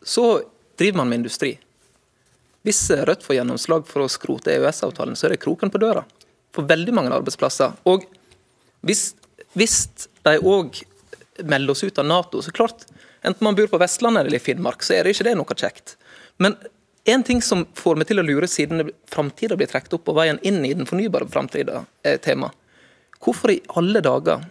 [0.05, 0.25] så
[0.77, 1.55] driver man med industri.
[2.63, 6.05] Hvis Rødt får gjennomslag for å skrote EØS-avtalen, så er det kroken på døra
[6.55, 7.73] for veldig mange arbeidsplasser.
[7.89, 8.05] Og
[8.85, 9.15] hvis,
[9.57, 10.79] hvis de òg
[11.43, 12.85] melder oss ut av Nato, så klart,
[13.25, 15.97] enten man bor på Vestlandet eller i Finnmark, så er det ikke det noe kjekt.
[16.41, 16.57] Men
[17.05, 20.39] en ting som får meg til å lure, siden framtida blir trukket opp på veien
[20.41, 22.49] inn i den fornybare framtida, er tema.
[23.21, 24.43] Hvorfor i alle dager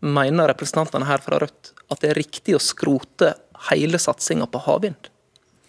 [0.00, 3.34] mener representantene her fra Rødt at det er riktig å skrote
[3.70, 5.10] hele satsinga på havvind?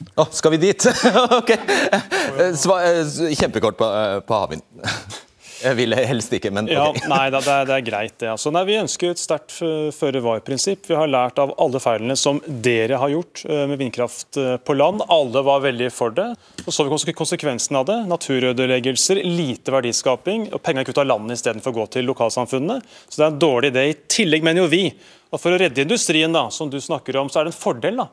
[0.01, 0.85] Å, oh, skal vi dit?
[1.39, 1.51] ok.
[1.53, 4.65] Eh, kjempekort på, eh, på havvind.
[5.61, 6.77] Jeg vil helst ikke, men okay.
[6.77, 8.29] ja, Nei, det er, det er greit, det.
[8.33, 9.53] Altså, nei, vi ønsker et sterkt
[9.97, 10.87] føre-var-prinsipp.
[10.89, 14.75] Vi har lært av alle feilene som dere har gjort eh, med vindkraft eh, på
[14.77, 15.03] land.
[15.13, 16.29] Alle var veldig for det.
[16.65, 17.97] Så så vi konsekvensen av det.
[18.09, 20.49] Naturødeleggelser, lite verdiskaping.
[20.51, 22.81] og Pengene gikk ut av landet istedenfor å gå til lokalsamfunnene.
[23.07, 23.85] Så det er en dårlig idé.
[23.91, 27.29] I tillegg mener jo vi at for å redde industrien, da, som du snakker om,
[27.31, 28.09] så er det en fordel da,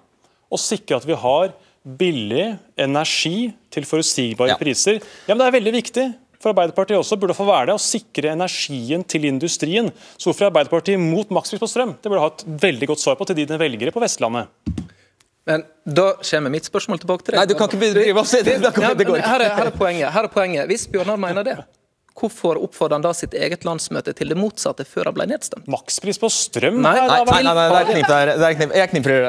[0.49, 1.51] å sikre at vi har
[1.99, 2.46] billig
[2.78, 4.59] energi til forutsigbare ja.
[4.61, 5.01] priser.
[5.26, 6.09] Ja, men Det er veldig viktig
[6.39, 9.91] for Arbeiderpartiet også burde få være det, å sikre energien til industrien.
[10.16, 11.97] Så hvorfor er Arbeiderpartiet mot makspris på strøm?
[11.99, 14.53] Det burde ha et veldig godt svar på til dine velgere på Vestlandet.
[15.49, 17.41] Men Da kommer mitt spørsmål tilbake til deg.
[17.41, 20.11] Nei, du kan ikke begynne å si det, er, her er poenget.
[20.12, 20.68] Her er poenget.
[20.68, 21.57] Hvis Bjørnar mener det,
[22.19, 25.69] Hvorfor oppfordrer han da sitt eget landsmøte til det motsatte før han ble nedstemt?
[25.71, 26.81] Makspris på strøm?
[26.83, 28.33] Nei, nei, nei, nei, nei det er knip der.
[28.35, 28.75] Det er knip.
[28.81, 29.27] Jeg kniprer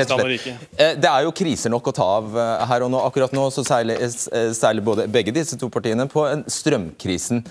[0.00, 0.48] rett og slett.
[0.78, 3.04] Eh, det er jo kriser nok å ta av eh, her og nå.
[3.10, 7.44] Akkurat nå så seiler, eh, seiler både begge disse to partiene på strømkrisen.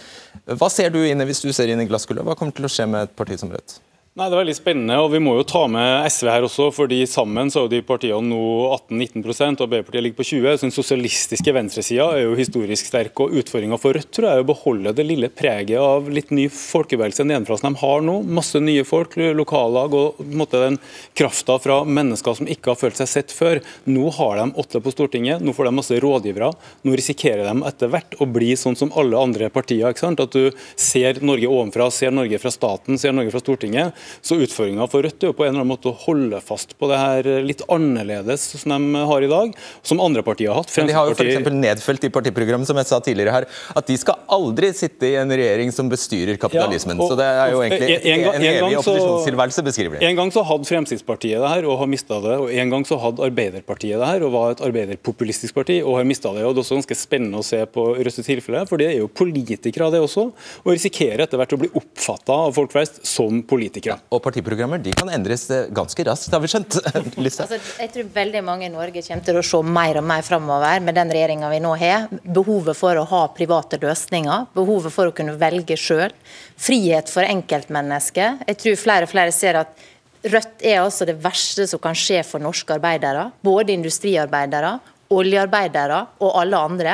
[0.58, 2.26] Hva ser du inne hvis du ser inn i glasskulet?
[2.26, 3.78] Hva kommer til å skje med et parti som Rødt?
[4.14, 6.68] Nei, Det er veldig spennende, og vi må jo ta med SV her også.
[6.70, 10.68] fordi Sammen så er jo de partiene nå 18-19% og Arbeiderpartiet ligger på 20 så
[10.68, 13.20] Den sosialistiske venstresida er jo historisk sterk.
[13.20, 16.46] og Utfordringa for Rødt tror jeg er å beholde det lille preget av litt ny
[16.46, 18.20] folkebevegelse nedenfra som de har nå.
[18.22, 20.78] Masse nye folk, lokallag og på en måte den
[21.18, 23.64] krafta fra mennesker som ikke har følt seg sett før.
[23.90, 26.52] Nå har de åtte på Stortinget, nå får de masse rådgivere.
[26.86, 29.90] Nå risikerer de etter hvert å bli sånn som alle andre partier.
[29.90, 30.22] ikke sant?
[30.22, 34.03] At du ser Norge ovenfra, ser Norge fra staten, ser Norge fra Stortinget.
[34.22, 36.90] Så utfordringa for Rødt er jo på en eller annen måte å holde fast på
[36.92, 39.54] det her litt annerledes som de har i dag,
[39.86, 40.74] som andre partier har hatt.
[40.78, 41.50] Men de har jo f.eks.
[41.54, 45.32] nedfelt i partiprogrammet som jeg sa tidligere her, at de skal aldri sitte i en
[45.32, 46.98] regjering som bestyrer kapitalismen.
[47.00, 50.08] Ja, og, så det er jo egentlig en, en, gang, en evig opposisjonstilværelse, beskriver det.
[50.10, 53.00] En gang så hadde Fremskrittspartiet det her og har mista det, og en gang så
[53.02, 56.46] hadde Arbeiderpartiet det her og var et arbeiderpopulistisk parti og har mista det.
[56.46, 59.12] og Det er også ganske spennende å se på Rødts tilfelle, for det er jo
[59.12, 60.30] politikere det også,
[60.64, 63.93] og risikerer etter hvert å bli oppfatta av folk flest som politikere.
[63.94, 66.80] Ja, og partiprogrammer de kan endres eh, ganske raskt, har vi skjønt.
[66.90, 70.82] altså, jeg tror veldig mange i Norge kommer til å se mer og mer framover
[70.84, 72.08] med den regjeringa vi nå har.
[72.24, 76.16] Behovet for å ha private løsninger, behovet for å kunne velge sjøl.
[76.58, 78.48] Frihet for enkeltmennesket.
[78.50, 79.90] Jeg tror flere og flere ser at
[80.24, 83.26] Rødt er altså det verste som kan skje for norske arbeidere.
[83.44, 84.78] Både industriarbeidere,
[85.12, 86.94] oljearbeidere og alle andre.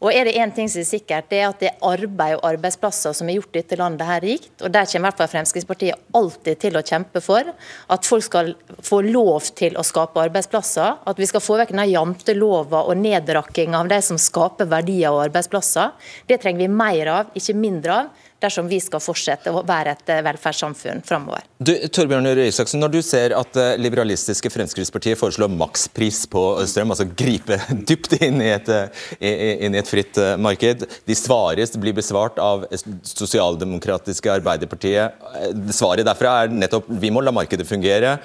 [0.00, 2.46] Og er det én ting som er sikkert, det er at det er arbeid og
[2.50, 4.52] arbeidsplasser som har gjort dette landet her rikt.
[4.60, 7.52] Og der kommer i hvert fall Fremskrittspartiet alltid til å kjempe for
[7.94, 8.52] at folk skal
[8.84, 11.00] få lov til å skape arbeidsplasser.
[11.08, 15.24] At vi skal få vekk denne jantelova og nedrakking av de som skaper verdier og
[15.28, 15.94] arbeidsplasser.
[16.28, 20.12] Det trenger vi mer av, ikke mindre av dersom vi skal fortsette å være et
[20.12, 21.44] eh, velferdssamfunn framover.
[21.62, 27.08] Torbjørn Røe Isaksen, når du ser at eh, liberalistiske Fremskrittspartiet foreslår makspris på strøm, altså
[27.10, 32.38] gripe dypt inn i et, eh, inn i et fritt marked, de svares blir besvart
[32.42, 32.66] av
[33.06, 35.26] sosialdemokratiske Arbeiderpartiet.
[35.74, 38.16] Svaret derfra er nettopp vi må la markedet fungere.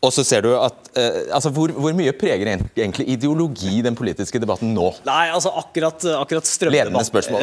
[0.00, 4.40] Og så ser du at eh, altså hvor, hvor, mye preger egentlig ideologi den politiske
[4.40, 4.86] debatten nå?
[5.04, 6.96] Nei, altså akkurat, akkurat strømdebatten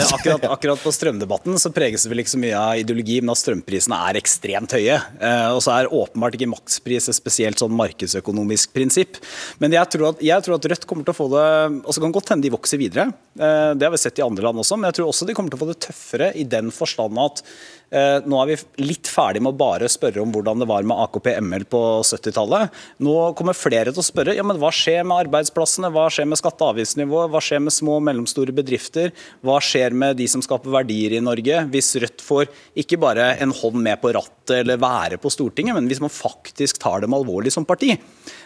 [0.08, 3.42] akkurat, akkurat, på strømdebatten så preges det vel ikke så mye av ideologi, men at
[3.44, 4.98] strømprisene er ekstremt høye.
[4.98, 9.22] Eh, og så er åpenbart ikke makspris et spesielt sånn markedsøkonomisk prinsipp.
[9.62, 11.46] Men jeg tror, at, jeg tror at Rødt kommer til å få det
[11.78, 13.12] og så kan godt hende de vokser videre.
[13.38, 15.54] Eh, det har vi sett i andre land også, men jeg tror også de kommer
[15.54, 17.46] til å få det tøffere i den forstand at
[17.88, 21.64] nå er vi litt ferdig med å bare spørre om hvordan det var med AKP-ML
[21.72, 22.74] på 70-tallet.
[23.04, 26.40] Nå kommer flere til å spørre ja, men hva skjer med arbeidsplassene, hva skjer med
[26.40, 29.14] skatte- og avgiftsnivået, hva skjer med små og mellomstore bedrifter,
[29.46, 32.52] hva skjer med de som skaper verdier i Norge, hvis Rødt får
[32.84, 36.82] ikke bare en hånd med på rattet eller være på Stortinget, men hvis man faktisk
[36.84, 37.94] tar dem alvorlig som parti.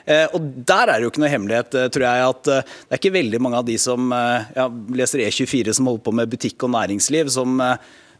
[0.05, 2.61] Eh, og Der er det jo ikke noe hemmelighet, eh, tror jeg, at det
[2.93, 6.65] er ikke veldig mange av de som ja, leser E24 som holder på med butikk
[6.67, 7.57] og næringsliv, som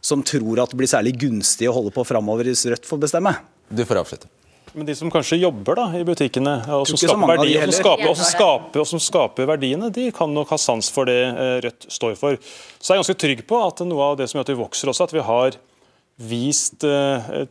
[0.02, 3.36] som tror at det blir særlig gunstig å holde på framover hvis Rødt får bestemme.
[3.70, 4.30] Du får avslutte.
[4.72, 8.08] Men de som kanskje jobber da, i butikkene, og som, skaper, verdier, og, som skaper,
[8.08, 11.56] og, som skaper, og som skaper, verdiene, de kan nok ha sans for det eh,
[11.66, 12.38] Rødt står for.
[12.78, 14.92] Så jeg er ganske trygg på at noe av det som gjør at vi vokser
[14.92, 15.58] også, at vi har
[16.22, 17.44] vist uh,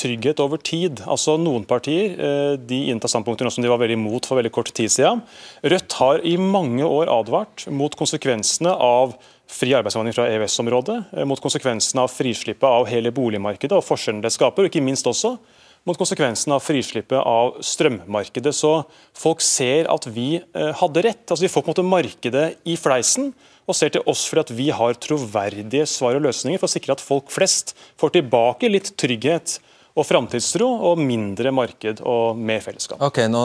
[0.00, 1.02] trygghet over tid.
[1.10, 2.16] Altså Noen partier
[2.60, 5.22] de inntar standpunkter som de var veldig imot for veldig kort tid siden.
[5.64, 9.14] Rødt har i mange år advart mot konsekvensene av
[9.54, 14.34] fri arbeidsinnvandring fra EØS-området, eh, mot konsekvensene av frislippet av hele boligmarkedet og forskjellene det
[14.34, 15.36] skaper, og ikke minst også
[15.84, 18.54] mot konsekvensene av frislippet av strømmarkedet.
[18.56, 18.72] Så
[19.16, 21.26] folk ser at vi eh, hadde rett.
[21.28, 23.32] Altså Vi får på en måte markedet i fleisen
[23.64, 27.04] og ser til oss fordi vi har troverdige svar og løsninger for å sikre at
[27.04, 29.58] folk flest får tilbake litt trygghet
[29.94, 32.98] og framtidstro, og mindre marked og mer fellesskap.
[33.04, 33.42] Ok, nå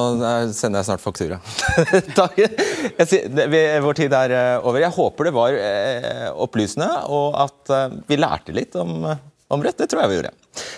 [0.56, 1.38] sender jeg snart faktura.
[2.20, 2.40] Takk.
[3.86, 4.82] Vår tid er eh, over.
[4.82, 9.78] Jeg håper det var eh, opplysende, og at eh, vi lærte litt om, om Rødt.
[9.84, 10.34] Det tror jeg vi gjorde.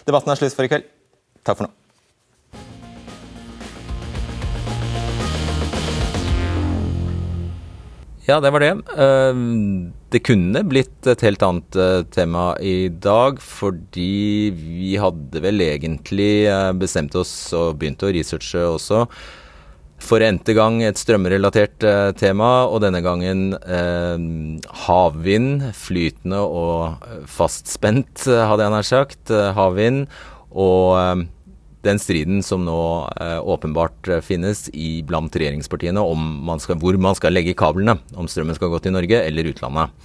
[0.10, 0.92] Debatten er slutt for i kveld.
[1.48, 1.81] Takk for nå.
[8.28, 8.72] Ja, det var det.
[9.02, 9.38] Eh,
[10.14, 16.46] det kunne blitt et helt annet eh, tema i dag, fordi vi hadde vel egentlig
[16.46, 19.08] eh, bestemt oss og begynt å researche også
[20.02, 21.84] for n-te gang et strømrelatert
[22.18, 23.52] tema, og denne gangen
[24.88, 25.68] havvind.
[25.78, 29.34] Flytende og fastspent, hadde jeg nær sagt.
[29.54, 30.08] Havvind.
[30.58, 31.22] Og
[31.82, 32.82] den striden som nå
[33.22, 37.98] eh, åpenbart eh, finnes i blant regjeringspartiene om man skal, hvor man skal legge kablene,
[38.14, 39.96] om strømmen skal gå til Norge eller utlandet.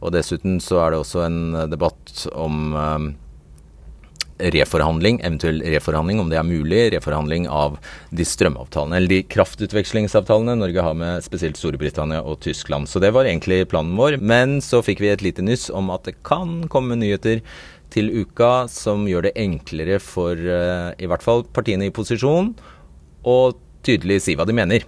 [0.00, 3.10] Og Dessuten så er det også en eh, debatt om eh,
[4.40, 6.86] reforhandling, eventuell reforhandling, om det er mulig.
[6.94, 7.76] Reforhandling av
[8.08, 12.88] de strømavtalene, eller de kraftutvekslingsavtalene Norge har med spesielt Storbritannia og Tyskland.
[12.88, 14.16] Så det var egentlig planen vår.
[14.24, 17.44] Men så fikk vi et lite nyss om at det kan komme nyheter
[17.92, 22.52] til uka som gjør det enklere for uh, i hvert fall partiene i posisjon
[23.26, 23.36] å
[23.86, 24.86] tydelig si hva de mener.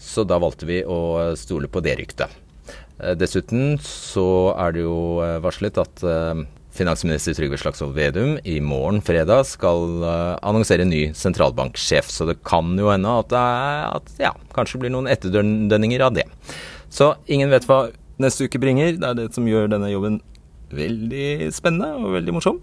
[0.00, 2.32] Så da valgte vi å stole på det ryktet.
[3.00, 6.04] Uh, dessuten så er det jo uh, varslet at
[6.74, 10.02] finansminister Trygve Slagsvold Vedum i morgen fredag skal
[10.42, 12.08] annonsere en ny sentralbanksjef.
[12.10, 16.16] Så det kan jo hende at det er, at, ja, kanskje blir noen etterdønninger av
[16.18, 16.26] det.
[16.90, 17.84] Så ingen vet hva
[18.22, 18.96] neste uke bringer.
[18.98, 20.18] Det er det som gjør denne jobben
[20.76, 22.62] veldig spennende og veldig morsom.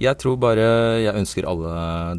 [0.00, 0.64] Jeg tror bare
[1.04, 1.74] jeg ønsker alle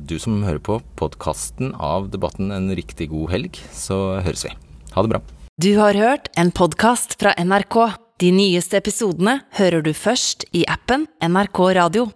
[0.08, 4.54] du som hører på podkasten av Debatten en riktig god helg, så høres vi.
[4.96, 5.22] Ha det bra.
[5.60, 7.78] Du har hørt en podkast fra NRK.
[8.24, 12.08] De nyeste episodene hører du først i appen NRK Radio.